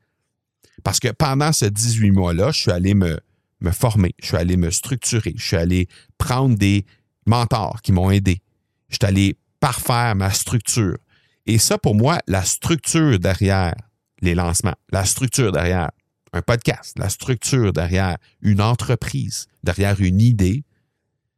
Parce 0.82 0.98
que 0.98 1.08
pendant 1.08 1.52
ce 1.52 1.66
18 1.66 2.10
mois-là, 2.10 2.50
je 2.50 2.62
suis 2.62 2.72
allé 2.72 2.94
me 2.94 3.20
me 3.60 3.70
former, 3.70 4.14
je 4.20 4.26
suis 4.26 4.36
allé 4.36 4.56
me 4.56 4.70
structurer, 4.70 5.34
je 5.36 5.44
suis 5.44 5.56
allé 5.56 5.88
prendre 6.18 6.56
des 6.56 6.84
mentors 7.26 7.82
qui 7.82 7.92
m'ont 7.92 8.10
aidé, 8.10 8.40
je 8.88 8.96
suis 8.96 9.06
allé 9.06 9.36
parfaire 9.60 10.14
ma 10.14 10.30
structure. 10.30 10.98
Et 11.46 11.58
ça, 11.58 11.78
pour 11.78 11.94
moi, 11.94 12.18
la 12.26 12.44
structure 12.44 13.18
derrière 13.18 13.74
les 14.20 14.34
lancements, 14.34 14.74
la 14.90 15.04
structure 15.04 15.52
derrière 15.52 15.90
un 16.32 16.42
podcast, 16.42 16.98
la 16.98 17.08
structure 17.08 17.72
derrière 17.72 18.16
une 18.42 18.60
entreprise, 18.60 19.46
derrière 19.62 20.00
une 20.00 20.20
idée, 20.20 20.64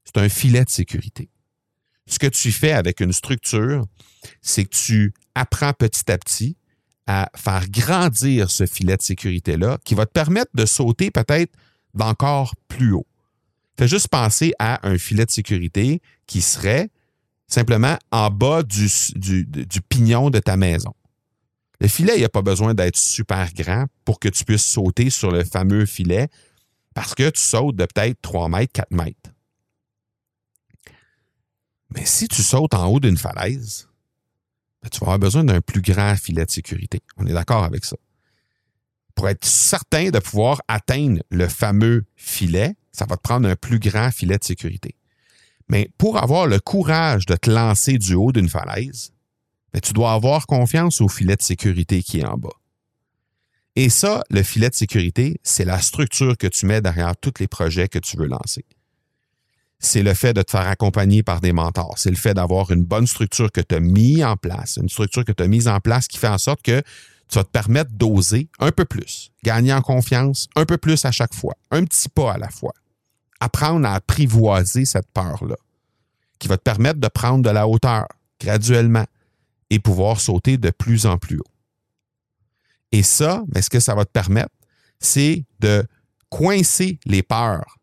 c'est 0.05 0.19
un 0.19 0.29
filet 0.29 0.65
de 0.65 0.71
sécurité. 0.71 1.29
Ce 2.07 2.19
que 2.19 2.29
tu 2.29 2.53
fais 2.53 2.73
avec 2.73 3.01
une 3.01 3.13
structure, 3.13 3.85
c'est 4.41 4.65
que 4.65 4.75
tu 4.75 5.13
apprends 5.35 5.73
petit 5.73 6.11
à 6.11 6.19
petit 6.19 6.57
à 7.07 7.31
faire 7.37 7.69
grandir 7.69 8.51
ce 8.51 8.67
filet 8.67 8.97
de 8.97 9.03
sécurité-là 9.03 9.79
qui 9.85 9.95
va 9.95 10.07
te 10.07 10.13
permettre 10.13 10.51
de 10.55 10.67
sauter 10.67 11.11
peut-être 11.11 11.53
d'encore 11.97 12.55
plus 12.69 12.93
haut. 12.93 13.07
Fais 13.79 13.89
juste 13.89 14.09
penser 14.09 14.53
à 14.59 14.87
un 14.89 14.97
filet 14.99 15.27
de 15.27 15.31
sécurité 15.31 16.01
qui 16.27 16.41
serait 16.41 16.91
simplement 17.47 17.97
en 18.11 18.31
bas 18.31 18.63
du, 18.63 18.89
du, 19.15 19.81
pignon 19.83 20.31
de 20.31 20.39
ta 20.39 20.57
maison. 20.57 20.95
Le 21.81 21.89
filet, 21.89 22.15
il 22.17 22.19
n'y 22.19 22.25
a 22.25 22.31
pas 22.31 22.43
besoin 22.43 22.75
d'être 22.75 22.97
super 22.97 23.53
grand 23.53 23.87
pour 24.05 24.19
que 24.19 24.29
tu 24.29 24.45
puisses 24.45 24.65
sauter 24.65 25.11
sur 25.11 25.31
le 25.31 25.45
fameux 25.45 25.85
filet 25.85 26.29
parce 26.95 27.15
que 27.15 27.29
tu 27.29 27.41
sautes 27.41 27.77
de 27.77 27.85
peut-être 27.85 28.19
3 28.23 28.49
mètres, 28.49 28.73
4 28.73 28.91
mètres. 28.93 29.31
Mais 31.95 32.07
si 32.07 32.29
tu 32.29 32.43
sautes 32.43 32.75
en 32.75 32.87
haut 32.87 33.01
d'une 33.01 33.19
falaise, 33.19 33.89
ben, 34.83 34.89
tu 34.89 34.99
vas 35.01 35.07
avoir 35.07 35.19
besoin 35.19 35.45
d'un 35.45 35.61
plus 35.61 35.83
grand 35.83 36.17
filet 36.17 36.47
de 36.47 36.51
sécurité. 36.51 37.01
On 37.19 37.27
est 37.27 37.35
d'accord 37.35 37.65
avec 37.65 37.85
ça 37.85 37.97
pour 39.17 39.29
être 39.29 39.45
certain 39.45 40.11
de 40.11 40.21
pouvoir 40.21 40.61
atteindre 40.69 41.23
le 41.31 41.49
fameux 41.49 42.05
filet, 42.15 42.77
ça 42.93 43.07
va 43.07 43.17
te 43.17 43.23
prendre 43.23 43.49
un 43.49 43.57
plus 43.57 43.81
grand 43.81 44.13
filet 44.13 44.39
de 44.39 44.45
sécurité. 44.45 44.95
Mais 45.69 45.91
pour 45.99 46.23
avoir 46.23 46.47
le 46.47 46.61
courage 46.61 47.27
de 47.27 47.35
te 47.35 47.51
lancer 47.51 47.99
du 47.99 48.15
haut 48.15 48.31
d'une 48.31 48.49
falaise, 48.49 49.13
ben, 49.73 49.81
tu 49.81 49.93
dois 49.93 50.13
avoir 50.13 50.47
confiance 50.47 51.01
au 51.01 51.09
filet 51.09 51.35
de 51.35 51.43
sécurité 51.43 52.03
qui 52.03 52.21
est 52.21 52.25
en 52.25 52.37
bas. 52.37 52.51
Et 53.75 53.89
ça, 53.89 54.23
le 54.31 54.43
filet 54.43 54.71
de 54.71 54.75
sécurité, 54.75 55.41
c'est 55.43 55.65
la 55.65 55.81
structure 55.81 56.37
que 56.37 56.47
tu 56.47 56.67
mets 56.67 56.81
derrière 56.81 57.17
tous 57.17 57.35
les 57.41 57.49
projets 57.49 57.89
que 57.89 57.99
tu 57.99 58.17
veux 58.17 58.27
lancer. 58.27 58.65
C'est 59.79 60.03
le 60.03 60.15
fait 60.15 60.33
de 60.33 60.43
te 60.43 60.51
faire 60.51 60.67
accompagner 60.67 61.23
par 61.23 61.41
des 61.41 61.53
mentors. 61.53 61.99
C'est 61.99 62.11
le 62.11 62.17
fait 62.17 62.33
d'avoir 62.33 62.71
une 62.71 62.85
bonne 62.85 63.07
structure 63.07 63.53
que 63.53 63.61
tu 63.61 63.75
as 63.75 63.81
mis 63.81 64.25
en 64.25 64.37
place, 64.37 64.79
une 64.81 64.89
structure 64.89 65.25
que 65.25 65.33
tu 65.33 65.43
as 65.43 65.49
mise 65.49 65.69
en 65.69 65.81
place 65.81 66.07
qui 66.07 66.17
fait 66.17 66.29
en 66.29 66.39
sorte 66.39 66.63
que 66.63 66.83
tu 67.29 67.39
vas 67.39 67.45
te 67.45 67.51
permettre 67.51 67.91
d'oser 67.93 68.49
un 68.59 68.71
peu 68.71 68.85
plus, 68.85 69.33
gagner 69.43 69.73
en 69.73 69.83
confiance 69.83 70.49
un 70.57 70.65
peu 70.65 70.79
plus 70.79 71.05
à 71.05 71.11
chaque 71.11 71.35
fois, 71.35 71.55
un 71.71 71.85
petit 71.85 72.09
pas 72.09 72.35
à 72.35 72.39
la 72.39 72.49
fois. 72.49 72.73
Apprendre 73.41 73.87
à 73.87 73.95
apprivoiser 73.95 74.85
cette 74.85 75.11
peur-là, 75.13 75.57
qui 76.39 76.49
va 76.49 76.57
te 76.57 76.63
permettre 76.63 77.01
de 77.01 77.09
prendre 77.09 77.43
de 77.43 77.51
la 77.51 77.69
hauteur 77.69 78.07
graduellement 78.41 79.05
et 79.71 79.79
pouvoir 79.79 80.21
sauter 80.21 80.57
de 80.57 80.71
plus 80.71 81.07
en 81.07 81.19
plus 81.19 81.39
haut. 81.39 81.53
Et 82.93 83.03
ça, 83.03 83.45
ce 83.61 83.69
que 83.69 83.81
ça 83.81 83.95
va 83.95 84.05
te 84.05 84.11
permettre, 84.11 84.55
c'est 85.01 85.45
de 85.61 85.85
coincer 86.29 86.99
les 87.05 87.23
peurs. 87.23 87.79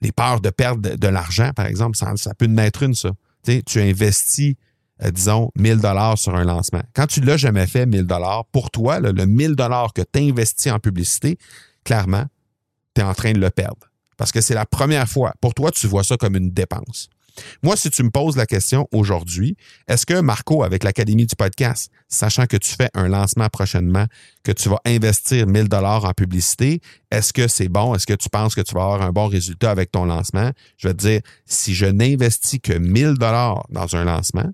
Les 0.00 0.12
peurs 0.12 0.40
de 0.40 0.50
perdre 0.50 0.96
de, 0.96 1.08
l'argent, 1.08 1.50
par 1.54 1.66
exemple, 1.66 1.96
ça, 1.96 2.16
ça 2.16 2.34
peut 2.34 2.46
naître 2.46 2.84
une, 2.84 2.94
ça. 2.94 3.10
tu 3.44 3.80
investis 3.80 4.54
euh, 5.02 5.10
disons, 5.10 5.50
1000 5.56 5.78
dollars 5.78 6.18
sur 6.18 6.34
un 6.34 6.44
lancement. 6.44 6.82
Quand 6.94 7.06
tu 7.06 7.20
l'as 7.20 7.36
jamais 7.36 7.66
fait, 7.66 7.86
1000 7.86 8.04
dollars, 8.04 8.44
pour 8.46 8.70
toi, 8.70 9.00
le 9.00 9.12
1000 9.12 9.54
dollars 9.54 9.92
que 9.92 10.02
tu 10.02 10.20
investis 10.20 10.72
en 10.72 10.78
publicité, 10.78 11.38
clairement, 11.84 12.24
tu 12.94 13.00
es 13.00 13.04
en 13.04 13.14
train 13.14 13.32
de 13.32 13.40
le 13.40 13.50
perdre. 13.50 13.88
Parce 14.16 14.32
que 14.32 14.40
c'est 14.40 14.54
la 14.54 14.66
première 14.66 15.08
fois. 15.08 15.32
Pour 15.40 15.54
toi, 15.54 15.70
tu 15.70 15.86
vois 15.86 16.02
ça 16.02 16.16
comme 16.16 16.36
une 16.36 16.50
dépense. 16.50 17.08
Moi, 17.62 17.76
si 17.76 17.90
tu 17.90 18.02
me 18.02 18.10
poses 18.10 18.36
la 18.36 18.46
question 18.46 18.88
aujourd'hui, 18.92 19.56
est-ce 19.86 20.06
que 20.06 20.20
Marco, 20.20 20.62
avec 20.62 20.84
l'Académie 20.84 21.26
du 21.26 21.36
podcast, 21.36 21.90
sachant 22.08 22.46
que 22.46 22.56
tu 22.56 22.74
fais 22.74 22.90
un 22.94 23.08
lancement 23.08 23.48
prochainement, 23.48 24.06
que 24.42 24.52
tu 24.52 24.68
vas 24.68 24.80
investir 24.84 25.46
1000 25.46 25.68
dollars 25.68 26.04
en 26.04 26.12
publicité, 26.12 26.80
est-ce 27.10 27.32
que 27.32 27.48
c'est 27.48 27.68
bon? 27.68 27.94
Est-ce 27.94 28.06
que 28.06 28.14
tu 28.14 28.28
penses 28.28 28.54
que 28.54 28.60
tu 28.60 28.74
vas 28.74 28.82
avoir 28.82 29.02
un 29.02 29.12
bon 29.12 29.26
résultat 29.26 29.70
avec 29.70 29.90
ton 29.90 30.04
lancement? 30.04 30.50
Je 30.76 30.88
vais 30.88 30.94
te 30.94 31.00
dire, 31.00 31.20
si 31.46 31.74
je 31.74 31.86
n'investis 31.86 32.60
que 32.60 32.72
1000 32.72 33.14
dollars 33.14 33.66
dans 33.70 33.94
un 33.96 34.04
lancement, 34.04 34.50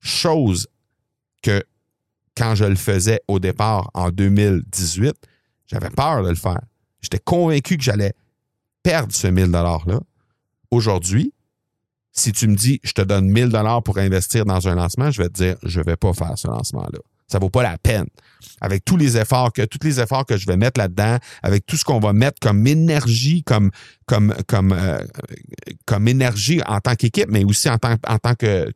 Chose 0.00 0.66
que 1.42 1.62
quand 2.36 2.54
je 2.54 2.64
le 2.64 2.76
faisais 2.76 3.20
au 3.28 3.38
départ 3.38 3.90
en 3.94 4.10
2018, 4.10 5.14
j'avais 5.66 5.90
peur 5.90 6.22
de 6.22 6.30
le 6.30 6.34
faire. 6.34 6.60
J'étais 7.02 7.18
convaincu 7.18 7.76
que 7.76 7.82
j'allais 7.82 8.14
perdre 8.82 9.12
ce 9.12 9.26
1000 9.26 9.46
$-là. 9.46 10.00
Aujourd'hui, 10.70 11.32
si 12.12 12.32
tu 12.32 12.48
me 12.48 12.56
dis, 12.56 12.80
je 12.82 12.92
te 12.92 13.02
donne 13.02 13.30
1000 13.30 13.50
dollars 13.50 13.82
pour 13.82 13.98
investir 13.98 14.44
dans 14.44 14.68
un 14.68 14.74
lancement, 14.74 15.10
je 15.10 15.22
vais 15.22 15.28
te 15.28 15.34
dire, 15.34 15.56
je 15.62 15.80
ne 15.80 15.84
vais 15.84 15.96
pas 15.96 16.12
faire 16.12 16.36
ce 16.36 16.48
lancement-là. 16.48 16.98
Ça 17.30 17.38
vaut 17.38 17.48
pas 17.48 17.62
la 17.62 17.78
peine. 17.78 18.06
Avec 18.60 18.84
tous 18.84 18.96
les 18.96 19.16
efforts 19.16 19.52
que, 19.52 19.62
tous 19.62 19.78
les 19.84 20.00
efforts 20.00 20.26
que 20.26 20.36
je 20.36 20.46
vais 20.46 20.56
mettre 20.56 20.80
là-dedans, 20.80 21.18
avec 21.42 21.64
tout 21.64 21.76
ce 21.76 21.84
qu'on 21.84 22.00
va 22.00 22.12
mettre 22.12 22.40
comme 22.40 22.66
énergie, 22.66 23.44
comme, 23.44 23.70
comme, 24.06 24.34
comme, 24.48 24.72
euh, 24.72 24.98
comme 25.86 26.08
énergie 26.08 26.60
en 26.66 26.80
tant 26.80 26.96
qu'équipe, 26.96 27.28
mais 27.28 27.44
aussi 27.44 27.70
en 27.70 27.78
tant, 27.78 27.94
en 28.06 28.18
tant 28.18 28.34
que, 28.34 28.72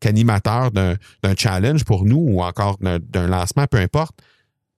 qu'animateur 0.00 0.70
d'un, 0.70 0.94
d'un 1.22 1.34
challenge 1.36 1.84
pour 1.84 2.06
nous 2.06 2.16
ou 2.16 2.42
encore 2.42 2.78
d'un, 2.78 3.26
lancement, 3.26 3.66
peu 3.66 3.76
importe, 3.76 4.18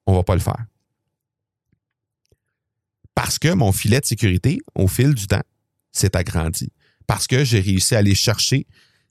on 0.06 0.14
va 0.14 0.24
pas 0.24 0.34
le 0.34 0.40
faire. 0.40 0.64
Parce 3.14 3.38
que 3.38 3.52
mon 3.52 3.70
filet 3.70 4.00
de 4.00 4.06
sécurité, 4.06 4.60
au 4.74 4.88
fil 4.88 5.14
du 5.14 5.28
temps, 5.28 5.44
s'est 5.92 6.16
agrandi. 6.16 6.72
Parce 7.06 7.28
que 7.28 7.44
j'ai 7.44 7.60
réussi 7.60 7.94
à 7.94 7.98
aller 7.98 8.14
chercher 8.16 8.66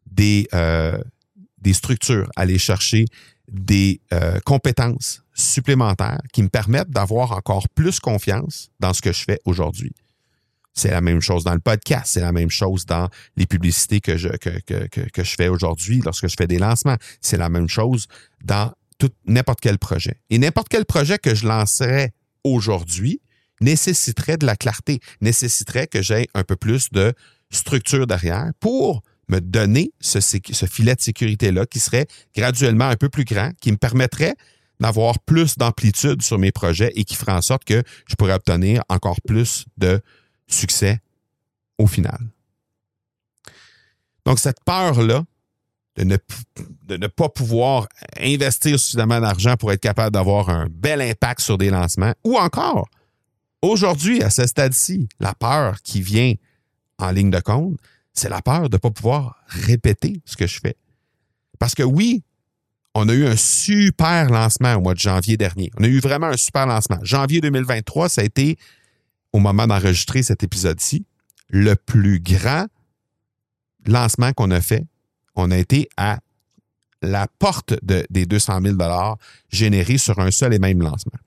des, 0.08 0.48
euh, 0.54 0.98
des 1.62 1.74
structures, 1.74 2.30
aller 2.36 2.58
chercher 2.58 3.06
des 3.52 4.02
euh, 4.14 4.40
compétences 4.46 5.24
supplémentaires 5.34 6.22
qui 6.34 6.44
me 6.44 6.50
permettent 6.50 6.90
d'avoir 6.90 7.32
encore 7.34 7.68
plus 7.70 8.00
confiance 8.00 8.70
dans 8.80 8.94
ce 8.94 9.02
que 9.02 9.12
je 9.12 9.24
fais 9.24 9.40
aujourd'hui. 9.46 9.94
C'est 10.74 10.92
la 10.92 11.02
même 11.02 11.20
chose 11.20 11.44
dans 11.44 11.54
le 11.54 11.60
podcast, 11.60 12.06
c'est 12.06 12.22
la 12.22 12.32
même 12.32 12.50
chose 12.50 12.86
dans 12.86 13.10
les 13.36 13.46
publicités 13.46 14.00
que 14.00 14.16
je, 14.16 14.30
que, 14.30 14.62
que, 14.62 14.88
que, 14.88 15.24
je 15.24 15.36
fais 15.36 15.50
aujourd'hui 15.50 16.02
lorsque 16.04 16.28
je 16.30 16.36
fais 16.38 16.48
des 16.48 16.60
lancements. 16.60 16.96
C'est 17.20 17.38
la 17.38 17.50
même 17.50 17.68
chose 17.68 18.08
dans 18.44 18.72
n'importe 19.26 19.60
quel 19.60 19.80
projet. 19.80 20.22
Et 20.30 20.38
n'importe 20.38 20.70
quel 20.70 20.86
projet 20.86 21.18
que 21.18 21.36
je 21.36 21.46
lancerais 21.46 22.14
aujourd'hui 22.44 23.22
nécessiterait 23.60 24.38
de 24.38 24.46
la 24.46 24.56
clarté, 24.56 25.00
nécessiterait 25.20 25.88
que 25.88 26.02
j'aie 26.02 26.28
un 26.34 26.44
peu 26.44 26.56
plus 26.56 26.90
de 26.92 27.14
structure 27.52 28.08
derrière 28.08 28.52
pour 28.60 29.04
me 29.32 29.42
donner 29.42 29.92
ce, 30.00 30.20
filet 30.68 30.96
de 30.96 31.02
sécurité-là 31.02 31.66
qui 31.66 31.80
serait 31.80 32.08
graduellement 32.36 32.86
un 32.86 32.96
peu 32.96 33.10
plus 33.10 33.26
grand, 33.26 33.52
qui 33.62 33.72
me 33.72 33.78
permettrait 33.78 34.36
d'avoir 34.80 35.20
plus 35.20 35.58
d'amplitude 35.58 36.22
sur 36.22 36.38
mes 36.38 36.52
projets 36.52 36.92
et 36.96 37.04
qui 37.04 37.16
ferait 37.16 37.32
en 37.32 37.42
sorte 37.42 37.64
que 37.64 37.84
je 38.08 38.16
pourrais 38.16 38.34
obtenir 38.34 38.84
encore 38.90 39.22
plus 39.22 39.66
de 39.78 40.02
succès 40.48 41.00
au 41.78 41.88
final. 41.88 42.20
Donc, 44.26 44.40
cette 44.40 44.64
peur-là 44.64 45.24
de 45.98 46.04
ne, 46.04 46.18
de 46.86 46.98
ne 46.98 47.08
pas 47.08 47.30
pouvoir 47.30 47.88
investir 48.20 48.80
suffisamment 48.80 49.20
d'argent 49.20 49.56
pour 49.58 49.72
être 49.72 49.82
capable 49.82 50.14
d'avoir 50.14 50.50
un 50.50 50.68
bel 50.70 51.02
impact 51.02 51.42
sur 51.42 51.58
des 51.58 51.70
lancements, 51.70 52.14
ou 52.24 52.38
encore, 52.38 52.88
aujourd'hui, 53.62 54.24
à 54.24 54.30
ce 54.30 54.48
stade-ci, 54.48 55.10
la 55.20 55.34
peur 55.34 55.82
qui 55.84 56.02
vient 56.02 56.34
en 56.98 57.12
ligne 57.12 57.30
de 57.32 57.40
compte, 57.40 57.78
c'est 58.14 58.30
la 58.30 58.42
peur 58.42 58.70
de 58.70 58.76
ne 58.76 58.80
pas 58.80 58.92
pouvoir 58.92 59.38
répéter 59.48 60.22
ce 60.26 60.36
que 60.36 60.48
je 60.48 60.60
fais. 60.60 60.76
Parce 61.60 61.76
que 61.76 61.84
oui, 61.84 62.24
on 62.94 63.08
a 63.08 63.14
eu 63.14 63.26
un 63.26 63.38
super 63.38 64.30
lancement 64.30 64.74
au 64.76 64.82
mois 64.82 64.94
de 64.94 65.00
janvier 65.00 65.38
dernier. 65.38 65.72
On 65.78 65.84
a 65.84 65.88
eu 65.88 66.00
vraiment 66.00 66.28
un 66.28 66.38
super 66.38 66.66
lancement. 66.66 67.00
Janvier 67.04 67.40
2023, 67.40 68.10
ça 68.10 68.22
a 68.22 68.24
été, 68.24 68.58
au 69.32 69.40
moment 69.40 69.68
d'enregistrer 69.68 70.24
cet 70.24 70.44
épisode-ci, 70.44 71.06
le 71.50 71.76
plus 71.76 72.20
grand 72.20 72.68
lancement 73.86 74.34
qu'on 74.34 74.52
a 74.52 74.62
fait. 74.62 74.86
On 75.36 75.52
a 75.52 75.58
été 75.58 75.88
à 75.98 76.20
la 77.02 77.28
porte 77.28 77.74
des 77.84 78.26
200 78.26 78.60
000 78.62 78.78
générés 79.50 79.98
sur 79.98 80.20
un 80.20 80.32
seul 80.32 80.54
et 80.54 80.60
même 80.60 80.82
lancement. 80.82 81.20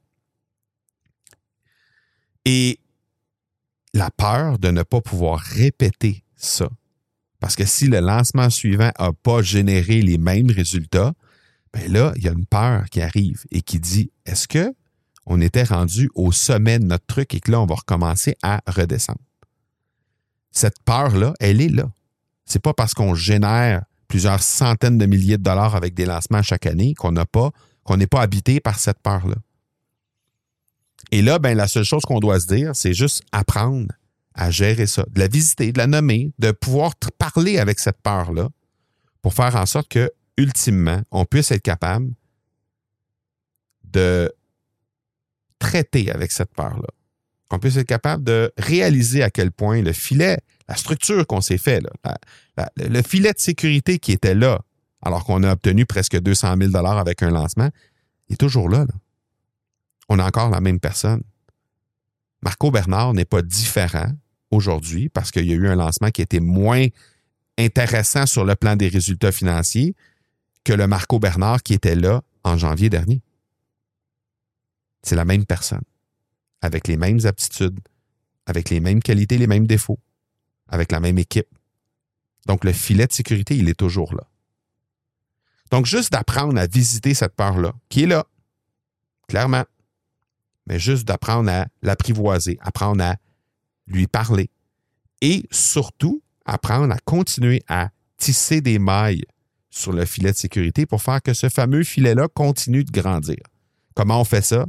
Et 2.44 2.78
la 3.94 4.10
peur 4.10 4.58
de 4.58 4.70
ne 4.70 4.82
pas 4.82 5.00
pouvoir 5.00 5.40
répéter 5.40 6.23
ça. 6.44 6.68
Parce 7.40 7.56
que 7.56 7.64
si 7.64 7.88
le 7.88 8.00
lancement 8.00 8.50
suivant 8.50 8.90
n'a 8.98 9.12
pas 9.12 9.42
généré 9.42 10.00
les 10.00 10.18
mêmes 10.18 10.50
résultats, 10.50 11.12
bien 11.72 11.88
là, 11.88 12.12
il 12.16 12.24
y 12.24 12.28
a 12.28 12.32
une 12.32 12.46
peur 12.46 12.88
qui 12.90 13.02
arrive 13.02 13.44
et 13.50 13.60
qui 13.60 13.78
dit 13.80 14.10
est-ce 14.24 14.48
que 14.48 14.74
on 15.26 15.40
était 15.40 15.64
rendu 15.64 16.10
au 16.14 16.32
sommet 16.32 16.78
de 16.78 16.84
notre 16.84 17.06
truc 17.06 17.34
et 17.34 17.40
que 17.40 17.50
là, 17.50 17.60
on 17.60 17.66
va 17.66 17.74
recommencer 17.76 18.36
à 18.42 18.60
redescendre? 18.66 19.20
Cette 20.50 20.82
peur-là, 20.84 21.34
elle 21.40 21.60
est 21.60 21.68
là. 21.68 21.90
C'est 22.44 22.62
pas 22.62 22.74
parce 22.74 22.94
qu'on 22.94 23.14
génère 23.14 23.84
plusieurs 24.06 24.42
centaines 24.42 24.98
de 24.98 25.06
milliers 25.06 25.38
de 25.38 25.42
dollars 25.42 25.74
avec 25.74 25.94
des 25.94 26.06
lancements 26.06 26.42
chaque 26.42 26.66
année 26.66 26.94
qu'on 26.94 27.12
n'a 27.12 27.26
pas, 27.26 27.50
qu'on 27.82 27.96
n'est 27.96 28.06
pas 28.06 28.20
habité 28.20 28.60
par 28.60 28.78
cette 28.78 29.00
peur-là. 29.00 29.36
Et 31.10 31.22
là, 31.22 31.38
ben, 31.38 31.56
la 31.56 31.68
seule 31.68 31.84
chose 31.84 32.04
qu'on 32.04 32.20
doit 32.20 32.40
se 32.40 32.46
dire, 32.46 32.74
c'est 32.74 32.94
juste 32.94 33.22
apprendre 33.32 33.92
à 34.34 34.50
gérer 34.50 34.86
ça, 34.86 35.04
de 35.10 35.20
la 35.20 35.28
visiter, 35.28 35.72
de 35.72 35.78
la 35.78 35.86
nommer, 35.86 36.32
de 36.38 36.50
pouvoir 36.50 36.94
parler 37.18 37.58
avec 37.58 37.78
cette 37.78 38.00
peur-là 38.02 38.48
pour 39.22 39.34
faire 39.34 39.56
en 39.56 39.66
sorte 39.66 39.88
que, 39.88 40.10
ultimement, 40.36 41.02
on 41.10 41.24
puisse 41.24 41.50
être 41.50 41.62
capable 41.62 42.12
de 43.84 44.32
traiter 45.58 46.10
avec 46.10 46.32
cette 46.32 46.52
peur-là. 46.52 46.88
Qu'on 47.48 47.58
puisse 47.58 47.76
être 47.76 47.86
capable 47.86 48.24
de 48.24 48.52
réaliser 48.58 49.22
à 49.22 49.30
quel 49.30 49.52
point 49.52 49.82
le 49.82 49.92
filet, 49.92 50.38
la 50.68 50.76
structure 50.76 51.26
qu'on 51.26 51.40
s'est 51.40 51.58
fait, 51.58 51.80
le 52.76 53.02
filet 53.02 53.32
de 53.32 53.38
sécurité 53.38 53.98
qui 53.98 54.12
était 54.12 54.34
là, 54.34 54.62
alors 55.02 55.24
qu'on 55.24 55.42
a 55.42 55.52
obtenu 55.52 55.86
presque 55.86 56.18
200 56.18 56.56
000 56.72 56.76
avec 56.86 57.22
un 57.22 57.30
lancement, 57.30 57.70
est 58.30 58.40
toujours 58.40 58.68
là, 58.68 58.78
là 58.78 58.94
on 60.08 60.18
a 60.18 60.26
encore 60.26 60.50
la 60.50 60.60
même 60.60 60.80
personne. 60.80 61.22
Marco 62.42 62.70
Bernard 62.70 63.14
n'est 63.14 63.24
pas 63.24 63.42
différent 63.42 64.12
aujourd'hui 64.50 65.08
parce 65.08 65.30
qu'il 65.30 65.46
y 65.46 65.52
a 65.52 65.56
eu 65.56 65.68
un 65.68 65.76
lancement 65.76 66.10
qui 66.10 66.22
était 66.22 66.40
moins 66.40 66.86
intéressant 67.58 68.26
sur 68.26 68.44
le 68.44 68.54
plan 68.54 68.76
des 68.76 68.88
résultats 68.88 69.32
financiers 69.32 69.94
que 70.64 70.72
le 70.72 70.86
Marco 70.86 71.18
Bernard 71.18 71.62
qui 71.62 71.74
était 71.74 71.94
là 71.94 72.22
en 72.42 72.56
janvier 72.56 72.90
dernier. 72.90 73.22
C'est 75.02 75.16
la 75.16 75.24
même 75.24 75.44
personne, 75.44 75.82
avec 76.62 76.88
les 76.88 76.96
mêmes 76.96 77.20
aptitudes, 77.24 77.78
avec 78.46 78.70
les 78.70 78.80
mêmes 78.80 79.02
qualités, 79.02 79.38
les 79.38 79.46
mêmes 79.46 79.66
défauts, 79.66 79.98
avec 80.68 80.92
la 80.92 81.00
même 81.00 81.18
équipe. 81.18 81.48
Donc 82.46 82.64
le 82.64 82.72
filet 82.72 83.06
de 83.06 83.12
sécurité, 83.12 83.56
il 83.56 83.68
est 83.68 83.78
toujours 83.78 84.14
là. 84.14 84.24
Donc 85.70 85.86
juste 85.86 86.12
d'apprendre 86.12 86.58
à 86.58 86.66
visiter 86.66 87.14
cette 87.14 87.34
peur-là, 87.34 87.72
qui 87.88 88.04
est 88.04 88.06
là, 88.06 88.26
clairement, 89.28 89.64
mais 90.66 90.78
juste 90.78 91.06
d'apprendre 91.06 91.50
à 91.50 91.66
l'apprivoiser, 91.82 92.58
apprendre 92.60 93.04
à 93.04 93.16
lui 93.86 94.06
parler 94.06 94.50
et 95.20 95.46
surtout 95.50 96.22
apprendre 96.44 96.92
à 96.92 96.98
continuer 97.04 97.62
à 97.68 97.90
tisser 98.16 98.60
des 98.60 98.78
mailles 98.78 99.24
sur 99.70 99.92
le 99.92 100.04
filet 100.04 100.32
de 100.32 100.36
sécurité 100.36 100.86
pour 100.86 101.02
faire 101.02 101.22
que 101.22 101.34
ce 101.34 101.48
fameux 101.48 101.82
filet-là 101.82 102.28
continue 102.28 102.84
de 102.84 102.90
grandir. 102.90 103.38
Comment 103.94 104.20
on 104.20 104.24
fait 104.24 104.42
ça? 104.44 104.66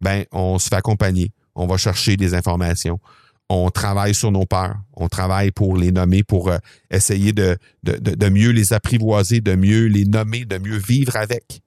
Ben, 0.00 0.24
on 0.32 0.58
se 0.58 0.68
fait 0.68 0.76
accompagner, 0.76 1.32
on 1.54 1.66
va 1.66 1.76
chercher 1.76 2.16
des 2.16 2.34
informations, 2.34 3.00
on 3.48 3.70
travaille 3.70 4.14
sur 4.14 4.30
nos 4.30 4.46
peurs, 4.46 4.76
on 4.94 5.08
travaille 5.08 5.50
pour 5.50 5.76
les 5.76 5.92
nommer, 5.92 6.22
pour 6.22 6.48
euh, 6.48 6.58
essayer 6.90 7.32
de, 7.32 7.58
mieux 8.28 8.50
les 8.50 8.72
apprivoiser, 8.72 9.40
de 9.40 9.54
mieux 9.54 9.86
les 9.86 10.04
nommer, 10.04 10.44
de 10.44 10.58
mieux 10.58 10.78
vivre 10.78 11.16
avec 11.16 11.62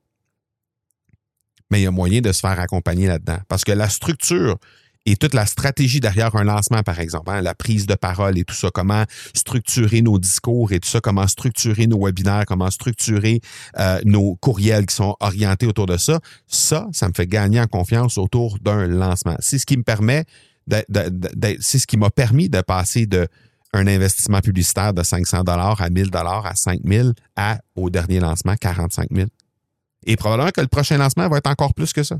mais 1.69 1.81
il 1.81 1.83
y 1.83 1.87
a 1.87 1.91
moyen 1.91 2.21
de 2.21 2.31
se 2.31 2.39
faire 2.39 2.59
accompagner 2.59 3.07
là-dedans. 3.07 3.39
Parce 3.47 3.63
que 3.63 3.71
la 3.71 3.89
structure 3.89 4.57
et 5.07 5.15
toute 5.15 5.33
la 5.33 5.45
stratégie 5.45 6.01
derrière 6.01 6.35
un 6.35 6.43
lancement, 6.43 6.83
par 6.83 6.99
exemple, 6.99 7.31
hein, 7.31 7.41
la 7.41 7.55
prise 7.55 7.87
de 7.87 7.95
parole 7.95 8.37
et 8.37 8.43
tout 8.43 8.53
ça, 8.53 8.69
comment 8.71 9.05
structurer 9.33 10.01
nos 10.01 10.19
discours 10.19 10.73
et 10.73 10.81
tout 10.81 10.89
ça, 10.89 10.99
comment 10.99 11.27
structurer 11.27 11.87
nos 11.87 12.05
webinaires, 12.05 12.43
comment 12.45 12.69
structurer 12.69 13.39
euh, 13.79 14.01
nos 14.03 14.35
courriels 14.35 14.85
qui 14.85 14.93
sont 14.93 15.15
orientés 15.21 15.65
autour 15.65 15.85
de 15.85 15.95
ça, 15.95 16.19
ça, 16.45 16.87
ça 16.91 17.07
me 17.07 17.13
fait 17.15 17.25
gagner 17.25 17.61
en 17.61 17.67
confiance 17.67 18.17
autour 18.17 18.59
d'un 18.59 18.85
lancement. 18.85 19.37
C'est 19.39 19.59
ce 19.59 19.65
qui 19.65 19.77
me 19.77 19.83
permet, 19.83 20.25
c'est 20.69 21.79
ce 21.79 21.87
qui 21.87 21.95
m'a 21.95 22.09
permis 22.09 22.49
de 22.49 22.59
passer 22.59 23.05
de 23.05 23.29
un 23.71 23.87
investissement 23.87 24.41
publicitaire 24.41 24.93
de 24.93 25.03
500 25.03 25.43
dollars 25.43 25.81
à 25.81 25.89
1000 25.89 26.11
dollars 26.11 26.45
à 26.45 26.55
5000 26.55 27.13
à 27.37 27.59
au 27.75 27.89
dernier 27.89 28.19
lancement 28.19 28.55
45 28.55 29.07
000. 29.11 29.29
Et 30.05 30.17
probablement 30.17 30.51
que 30.51 30.61
le 30.61 30.67
prochain 30.67 30.97
lancement 30.97 31.29
va 31.29 31.37
être 31.37 31.49
encore 31.49 31.73
plus 31.73 31.93
que 31.93 32.03
ça. 32.03 32.17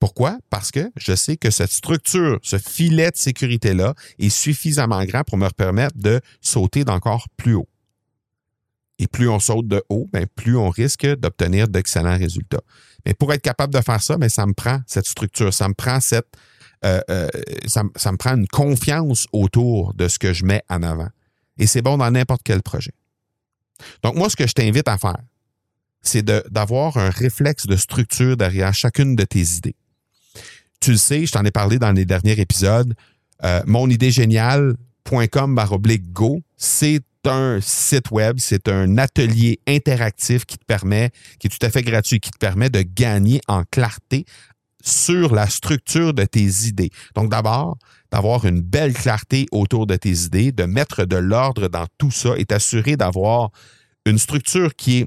Pourquoi? 0.00 0.38
Parce 0.48 0.70
que 0.70 0.90
je 0.96 1.14
sais 1.14 1.36
que 1.36 1.50
cette 1.50 1.72
structure, 1.72 2.38
ce 2.42 2.58
filet 2.58 3.10
de 3.10 3.16
sécurité-là 3.16 3.94
est 4.18 4.28
suffisamment 4.28 5.04
grand 5.04 5.24
pour 5.24 5.38
me 5.38 5.48
permettre 5.48 5.96
de 5.96 6.20
sauter 6.40 6.84
d'encore 6.84 7.26
plus 7.36 7.54
haut. 7.54 7.68
Et 9.00 9.06
plus 9.06 9.28
on 9.28 9.38
saute 9.38 9.68
de 9.68 9.82
haut, 9.88 10.08
bien, 10.12 10.24
plus 10.34 10.56
on 10.56 10.70
risque 10.70 11.06
d'obtenir 11.06 11.68
d'excellents 11.68 12.16
résultats. 12.16 12.62
Mais 13.06 13.14
pour 13.14 13.32
être 13.32 13.42
capable 13.42 13.72
de 13.72 13.80
faire 13.80 14.02
ça, 14.02 14.16
bien, 14.16 14.28
ça 14.28 14.46
me 14.46 14.54
prend 14.54 14.80
cette 14.86 15.06
structure, 15.06 15.52
ça 15.52 15.68
me 15.68 15.74
prend 15.74 16.00
cette, 16.00 16.28
euh, 16.84 17.00
euh, 17.10 17.28
ça, 17.66 17.82
ça, 17.96 18.12
me 18.12 18.16
prend 18.16 18.36
une 18.36 18.48
confiance 18.48 19.26
autour 19.32 19.94
de 19.94 20.08
ce 20.08 20.18
que 20.18 20.32
je 20.32 20.44
mets 20.44 20.62
en 20.68 20.82
avant. 20.82 21.08
Et 21.58 21.66
c'est 21.66 21.82
bon 21.82 21.96
dans 21.98 22.10
n'importe 22.10 22.42
quel 22.44 22.62
projet. 22.62 22.92
Donc, 24.02 24.14
moi, 24.16 24.28
ce 24.28 24.36
que 24.36 24.46
je 24.46 24.52
t'invite 24.52 24.88
à 24.88 24.98
faire, 24.98 25.18
c'est 26.02 26.24
d'avoir 26.24 26.96
un 26.96 27.10
réflexe 27.10 27.66
de 27.66 27.76
structure 27.76 28.36
derrière 28.36 28.74
chacune 28.74 29.16
de 29.16 29.24
tes 29.24 29.42
idées. 29.42 29.76
Tu 30.80 30.92
le 30.92 30.96
sais, 30.96 31.26
je 31.26 31.32
t'en 31.32 31.44
ai 31.44 31.50
parlé 31.50 31.78
dans 31.78 31.92
les 31.92 32.04
derniers 32.04 32.38
épisodes. 32.40 32.94
Euh, 33.44 33.62
monidéegéniale.com 33.66 35.60
go, 36.12 36.40
c'est 36.56 37.02
un 37.24 37.60
site 37.60 38.10
web, 38.10 38.36
c'est 38.38 38.68
un 38.68 38.98
atelier 38.98 39.60
interactif 39.66 40.44
qui 40.44 40.56
te 40.56 40.64
permet, 40.64 41.10
qui 41.38 41.48
est 41.48 41.50
tout 41.50 41.64
à 41.64 41.70
fait 41.70 41.82
gratuit, 41.82 42.20
qui 42.20 42.30
te 42.30 42.38
permet 42.38 42.70
de 42.70 42.82
gagner 42.82 43.40
en 43.48 43.64
clarté 43.70 44.24
sur 44.82 45.34
la 45.34 45.48
structure 45.48 46.14
de 46.14 46.24
tes 46.24 46.66
idées. 46.66 46.90
Donc 47.14 47.30
d'abord, 47.30 47.76
d'avoir 48.10 48.44
une 48.44 48.60
belle 48.60 48.94
clarté 48.94 49.46
autour 49.52 49.86
de 49.86 49.96
tes 49.96 50.12
idées, 50.12 50.52
de 50.52 50.64
mettre 50.64 51.04
de 51.04 51.16
l'ordre 51.16 51.68
dans 51.68 51.86
tout 51.98 52.10
ça 52.10 52.30
et 52.38 52.44
t'assurer 52.44 52.96
d'avoir 52.96 53.50
une 54.06 54.18
structure 54.18 54.74
qui 54.74 55.00
est 55.00 55.06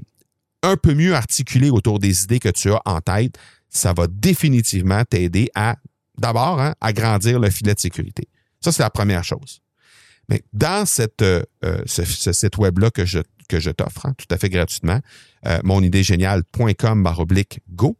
un 0.62 0.76
peu 0.76 0.94
mieux 0.94 1.14
articulé 1.14 1.70
autour 1.70 1.98
des 1.98 2.24
idées 2.24 2.38
que 2.38 2.50
tu 2.50 2.70
as 2.70 2.80
en 2.84 3.00
tête, 3.00 3.36
ça 3.72 3.92
va 3.92 4.06
définitivement 4.06 5.02
t'aider 5.04 5.48
à, 5.54 5.76
d'abord, 6.18 6.60
hein, 6.60 6.74
à 6.80 6.92
grandir 6.92 7.40
le 7.40 7.50
filet 7.50 7.74
de 7.74 7.80
sécurité. 7.80 8.28
Ça, 8.60 8.70
c'est 8.70 8.82
la 8.82 8.90
première 8.90 9.24
chose. 9.24 9.60
Mais 10.28 10.42
dans 10.52 10.86
cette, 10.86 11.22
euh, 11.22 11.42
euh, 11.64 11.82
ce, 11.86 12.32
site 12.32 12.58
web-là 12.58 12.90
que 12.90 13.04
je, 13.04 13.18
que 13.48 13.58
je 13.58 13.70
t'offre, 13.70 14.06
hein, 14.06 14.14
tout 14.16 14.26
à 14.30 14.38
fait 14.38 14.48
gratuitement, 14.48 15.00
euh, 15.46 15.58
monidéegéniale.com 15.64 17.12
oblique 17.18 17.60
go, 17.68 17.98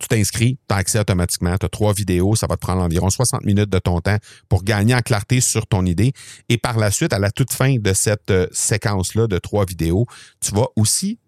tu 0.00 0.08
t'inscris, 0.08 0.58
tu 0.68 0.74
as 0.74 0.78
accès 0.78 0.98
automatiquement, 0.98 1.56
tu 1.58 1.66
as 1.66 1.68
trois 1.68 1.92
vidéos, 1.92 2.34
ça 2.34 2.46
va 2.46 2.56
te 2.56 2.60
prendre 2.60 2.82
environ 2.82 3.10
60 3.10 3.44
minutes 3.44 3.68
de 3.68 3.78
ton 3.78 4.00
temps 4.00 4.16
pour 4.48 4.64
gagner 4.64 4.94
en 4.94 5.00
clarté 5.00 5.40
sur 5.40 5.66
ton 5.66 5.84
idée. 5.84 6.12
Et 6.48 6.56
par 6.56 6.78
la 6.78 6.90
suite, 6.90 7.12
à 7.12 7.18
la 7.18 7.30
toute 7.30 7.52
fin 7.52 7.76
de 7.76 7.92
cette 7.92 8.30
euh, 8.30 8.46
séquence-là 8.52 9.26
de 9.26 9.38
trois 9.38 9.64
vidéos, 9.64 10.06
tu 10.40 10.54
vas 10.54 10.66
aussi 10.76 11.18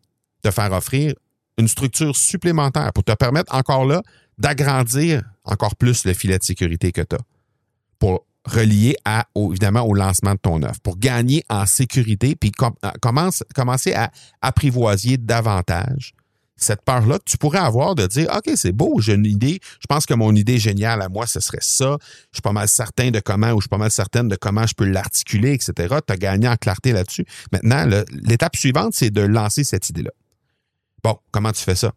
te 0.43 0.51
faire 0.51 0.73
offrir 0.73 1.15
une 1.59 1.69
structure 1.69 2.17
supplémentaire 2.17 2.93
pour 2.93 3.05
te 3.05 3.13
permettre 3.13 3.55
encore 3.55 3.85
là 3.85 4.03
d'agrandir 4.39 5.23
encore 5.45 5.77
plus 5.77 6.05
le 6.05 6.15
filet 6.15 6.39
de 6.39 6.43
sécurité 6.43 6.93
que 6.93 7.03
tu 7.03 7.17
as 7.17 7.21
pour 7.99 8.27
relier 8.45 8.97
à, 9.05 9.27
évidemment 9.37 9.83
au 9.83 9.95
lancement 9.95 10.33
de 10.33 10.39
ton 10.39 10.63
offre, 10.63 10.81
pour 10.83 10.99
gagner 10.99 11.45
en 11.49 11.65
sécurité, 11.67 12.37
puis 12.37 12.53
euh, 12.63 12.91
commence, 13.01 13.43
commencer 13.55 13.95
à 13.95 14.11
apprivoiser 14.43 15.17
davantage 15.17 16.13
cette 16.57 16.83
peur-là 16.83 17.19
que 17.19 17.25
tu 17.25 17.37
pourrais 17.37 17.59
avoir 17.59 17.95
de 17.95 18.07
dire 18.07 18.29
OK, 18.35 18.53
c'est 18.55 18.73
beau, 18.73 19.01
j'ai 19.01 19.15
une 19.15 19.27
idée, 19.27 19.61
je 19.81 19.87
pense 19.89 20.07
que 20.07 20.15
mon 20.15 20.35
idée 20.35 20.59
géniale 20.59 21.03
à 21.03 21.09
moi, 21.09 21.27
ce 21.27 21.41
serait 21.41 21.59
ça. 21.61 21.97
Je 22.01 22.37
suis 22.37 22.43
pas 22.43 22.53
mal 22.53 22.69
certain 22.69 23.11
de 23.11 23.19
comment, 23.21 23.51
ou 23.53 23.61
je 23.61 23.65
suis 23.65 23.69
pas 23.69 23.79
mal 23.79 23.91
certaine 23.91 24.29
de 24.29 24.37
comment 24.37 24.67
je 24.67 24.75
peux 24.75 24.85
l'articuler, 24.85 25.53
etc. 25.53 25.97
Tu 26.07 26.13
as 26.13 26.17
gagné 26.17 26.49
en 26.49 26.57
clarté 26.57 26.93
là-dessus. 26.93 27.27
Maintenant, 27.51 27.87
l'étape 28.13 28.57
suivante, 28.57 28.95
c'est 28.95 29.11
de 29.11 29.23
lancer 29.23 29.65
cette 29.65 29.89
idée-là. 29.91 30.13
Bon, 31.05 31.19
comment 31.31 31.53
tu 31.53 31.63
fais 31.63 31.75
ça? 31.75 31.93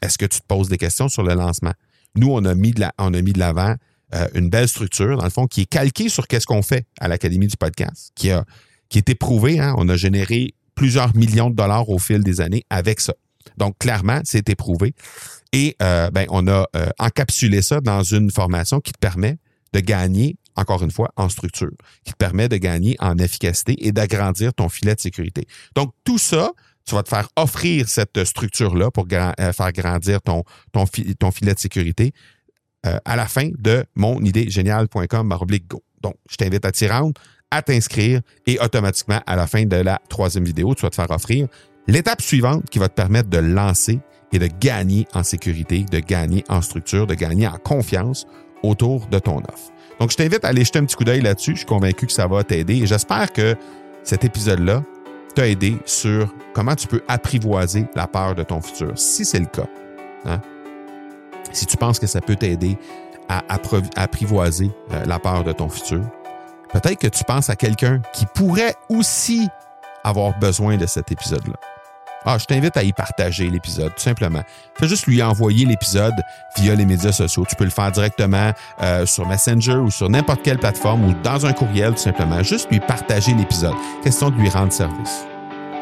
Est-ce 0.00 0.16
que 0.16 0.24
tu 0.24 0.40
te 0.40 0.46
poses 0.46 0.70
des 0.70 0.78
questions 0.78 1.10
sur 1.10 1.22
le 1.22 1.34
lancement? 1.34 1.74
Nous, 2.16 2.28
on 2.28 2.44
a 2.46 2.54
mis 2.54 2.72
de 2.72 3.38
l'avant 3.38 3.76
euh, 4.14 4.26
une 4.34 4.48
belle 4.48 4.68
structure, 4.68 5.18
dans 5.18 5.24
le 5.24 5.30
fond, 5.30 5.46
qui 5.46 5.62
est 5.62 5.66
calquée 5.66 6.08
sur 6.08 6.26
qu'est-ce 6.26 6.46
qu'on 6.46 6.62
fait 6.62 6.86
à 6.98 7.08
l'Académie 7.08 7.46
du 7.46 7.58
podcast, 7.58 8.10
qui 8.14 8.30
a, 8.30 8.44
qui 8.88 8.96
est 8.98 9.10
éprouvé. 9.10 9.60
Hein? 9.60 9.74
On 9.76 9.88
a 9.90 9.96
généré 9.96 10.54
plusieurs 10.74 11.14
millions 11.14 11.50
de 11.50 11.54
dollars 11.54 11.90
au 11.90 11.98
fil 11.98 12.24
des 12.24 12.40
années 12.40 12.64
avec 12.70 13.00
ça. 13.00 13.12
Donc, 13.58 13.76
clairement, 13.78 14.20
c'est 14.24 14.48
éprouvé. 14.48 14.94
Et 15.52 15.76
euh, 15.82 16.10
ben, 16.10 16.26
on 16.30 16.48
a 16.48 16.66
euh, 16.74 16.88
encapsulé 16.98 17.60
ça 17.60 17.80
dans 17.80 18.02
une 18.02 18.30
formation 18.30 18.80
qui 18.80 18.92
te 18.92 18.98
permet 18.98 19.36
de 19.74 19.80
gagner, 19.80 20.36
encore 20.56 20.82
une 20.82 20.90
fois, 20.90 21.10
en 21.16 21.28
structure, 21.28 21.72
qui 22.04 22.12
te 22.12 22.16
permet 22.16 22.48
de 22.48 22.56
gagner 22.56 22.96
en 22.98 23.18
efficacité 23.18 23.86
et 23.86 23.92
d'agrandir 23.92 24.54
ton 24.54 24.70
filet 24.70 24.94
de 24.94 25.00
sécurité. 25.00 25.46
Donc, 25.74 25.92
tout 26.04 26.18
ça, 26.18 26.52
tu 26.84 26.94
vas 26.94 27.02
te 27.02 27.08
faire 27.08 27.28
offrir 27.36 27.88
cette 27.88 28.24
structure-là 28.24 28.90
pour 28.90 29.06
euh, 29.12 29.52
faire 29.52 29.72
grandir 29.72 30.20
ton, 30.22 30.44
filet 30.86 31.54
de 31.54 31.58
sécurité 31.58 32.12
à 33.04 33.14
la 33.14 33.26
fin 33.26 33.48
de 33.58 33.84
monidéegéniale.com 33.94 35.36
go. 35.68 35.82
Donc, 36.02 36.16
je 36.28 36.36
t'invite 36.36 36.64
à 36.64 36.72
t'y 36.72 36.88
rendre, 36.88 37.20
à 37.50 37.62
t'inscrire 37.62 38.20
et 38.46 38.58
automatiquement, 38.58 39.20
à 39.26 39.36
la 39.36 39.46
fin 39.46 39.64
de 39.64 39.76
la 39.76 40.00
troisième 40.08 40.44
vidéo, 40.44 40.74
tu 40.74 40.82
vas 40.82 40.90
te 40.90 40.96
faire 40.96 41.10
offrir 41.10 41.46
l'étape 41.86 42.22
suivante 42.22 42.68
qui 42.70 42.78
va 42.78 42.88
te 42.88 42.94
permettre 42.94 43.28
de 43.28 43.38
lancer 43.38 44.00
et 44.32 44.38
de 44.38 44.48
gagner 44.60 45.06
en 45.12 45.22
sécurité, 45.22 45.84
de 45.90 45.98
gagner 46.00 46.44
en 46.48 46.62
structure, 46.62 47.06
de 47.06 47.14
gagner 47.14 47.46
en 47.46 47.58
confiance 47.58 48.26
autour 48.62 49.06
de 49.08 49.18
ton 49.18 49.38
offre. 49.38 49.70
Donc, 50.00 50.10
je 50.10 50.16
t'invite 50.16 50.44
à 50.44 50.48
aller 50.48 50.64
jeter 50.64 50.78
un 50.78 50.84
petit 50.84 50.96
coup 50.96 51.04
d'œil 51.04 51.20
là-dessus. 51.20 51.52
Je 51.52 51.58
suis 51.58 51.66
convaincu 51.66 52.06
que 52.06 52.12
ça 52.12 52.26
va 52.26 52.42
t'aider 52.42 52.76
et 52.76 52.86
j'espère 52.86 53.32
que 53.32 53.54
cet 54.02 54.24
épisode-là 54.24 54.82
t'a 55.32 55.48
aidé 55.48 55.78
sur 55.84 56.32
comment 56.52 56.74
tu 56.74 56.86
peux 56.86 57.02
apprivoiser 57.08 57.86
la 57.94 58.06
peur 58.06 58.34
de 58.34 58.42
ton 58.42 58.60
futur. 58.60 58.92
Si 58.96 59.24
c'est 59.24 59.38
le 59.38 59.46
cas, 59.46 59.66
hein, 60.24 60.40
si 61.52 61.66
tu 61.66 61.76
penses 61.76 61.98
que 61.98 62.06
ça 62.06 62.20
peut 62.20 62.36
t'aider 62.36 62.78
à 63.28 63.42
apprivoiser 63.96 64.70
euh, 64.92 65.04
la 65.04 65.18
peur 65.18 65.44
de 65.44 65.52
ton 65.52 65.68
futur, 65.68 66.02
peut-être 66.72 66.98
que 66.98 67.06
tu 67.06 67.24
penses 67.24 67.50
à 67.50 67.56
quelqu'un 67.56 68.00
qui 68.12 68.26
pourrait 68.26 68.74
aussi 68.88 69.48
avoir 70.04 70.38
besoin 70.38 70.76
de 70.76 70.86
cet 70.86 71.12
épisode-là. 71.12 71.71
Ah, 72.24 72.38
je 72.38 72.44
t'invite 72.44 72.76
à 72.76 72.82
y 72.82 72.92
partager 72.92 73.48
l'épisode, 73.48 73.94
tout 73.94 74.02
simplement. 74.02 74.42
Fais 74.78 74.88
juste 74.88 75.06
lui 75.06 75.22
envoyer 75.22 75.66
l'épisode 75.66 76.14
via 76.56 76.74
les 76.74 76.86
médias 76.86 77.12
sociaux. 77.12 77.44
Tu 77.48 77.56
peux 77.56 77.64
le 77.64 77.70
faire 77.70 77.90
directement 77.90 78.52
euh, 78.80 79.06
sur 79.06 79.26
Messenger 79.26 79.76
ou 79.76 79.90
sur 79.90 80.08
n'importe 80.08 80.42
quelle 80.42 80.58
plateforme 80.58 81.04
ou 81.04 81.14
dans 81.22 81.46
un 81.46 81.52
courriel, 81.52 81.92
tout 81.92 81.98
simplement. 81.98 82.42
Juste 82.42 82.70
lui 82.70 82.80
partager 82.80 83.34
l'épisode. 83.34 83.74
Question 84.02 84.30
de 84.30 84.36
lui 84.36 84.48
rendre 84.48 84.72
service. 84.72 85.26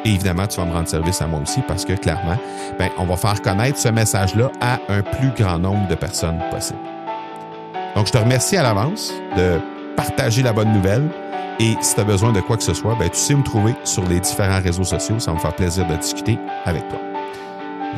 Et 0.05 0.11
évidemment, 0.11 0.47
tu 0.47 0.59
vas 0.59 0.67
me 0.67 0.73
rendre 0.73 0.89
service 0.89 1.21
à 1.21 1.27
moi 1.27 1.41
aussi 1.41 1.61
parce 1.69 1.85
que 1.85 1.93
clairement, 1.93 2.39
ben, 2.79 2.89
on 2.97 3.05
va 3.05 3.17
faire 3.17 3.41
connaître 3.43 3.79
ce 3.79 3.89
message-là 3.89 4.51
à 4.61 4.79
un 4.89 5.03
plus 5.03 5.31
grand 5.37 5.59
nombre 5.59 5.87
de 5.89 5.95
personnes 5.95 6.41
possible. 6.51 6.79
Donc, 7.95 8.07
je 8.07 8.13
te 8.13 8.19
remercie 8.19 8.57
à 8.57 8.63
l'avance 8.63 9.13
de 9.37 9.61
partager 10.01 10.43
la 10.43 10.55
bonne 10.55 10.73
nouvelle. 10.73 11.11
Et 11.59 11.77
si 11.83 11.95
tu 11.95 12.01
as 12.01 12.05
besoin 12.05 12.33
de 12.33 12.41
quoi 12.41 12.57
que 12.57 12.63
ce 12.63 12.73
soit, 12.73 12.95
ben, 12.95 13.11
tu 13.11 13.19
sais 13.19 13.35
me 13.35 13.43
trouver 13.43 13.75
sur 13.85 14.03
les 14.09 14.19
différents 14.19 14.61
réseaux 14.61 14.85
sociaux. 14.85 15.19
Ça 15.19 15.35
me 15.35 15.39
faire 15.39 15.55
plaisir 15.55 15.87
de 15.87 15.95
discuter 15.97 16.39
avec 16.65 16.89
toi. 16.89 16.99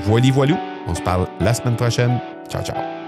Voilà, 0.02 0.30
voilou. 0.32 0.56
On 0.88 0.94
se 0.96 1.02
parle 1.02 1.28
la 1.38 1.54
semaine 1.54 1.76
prochaine. 1.76 2.20
Ciao, 2.48 2.64
ciao. 2.64 3.01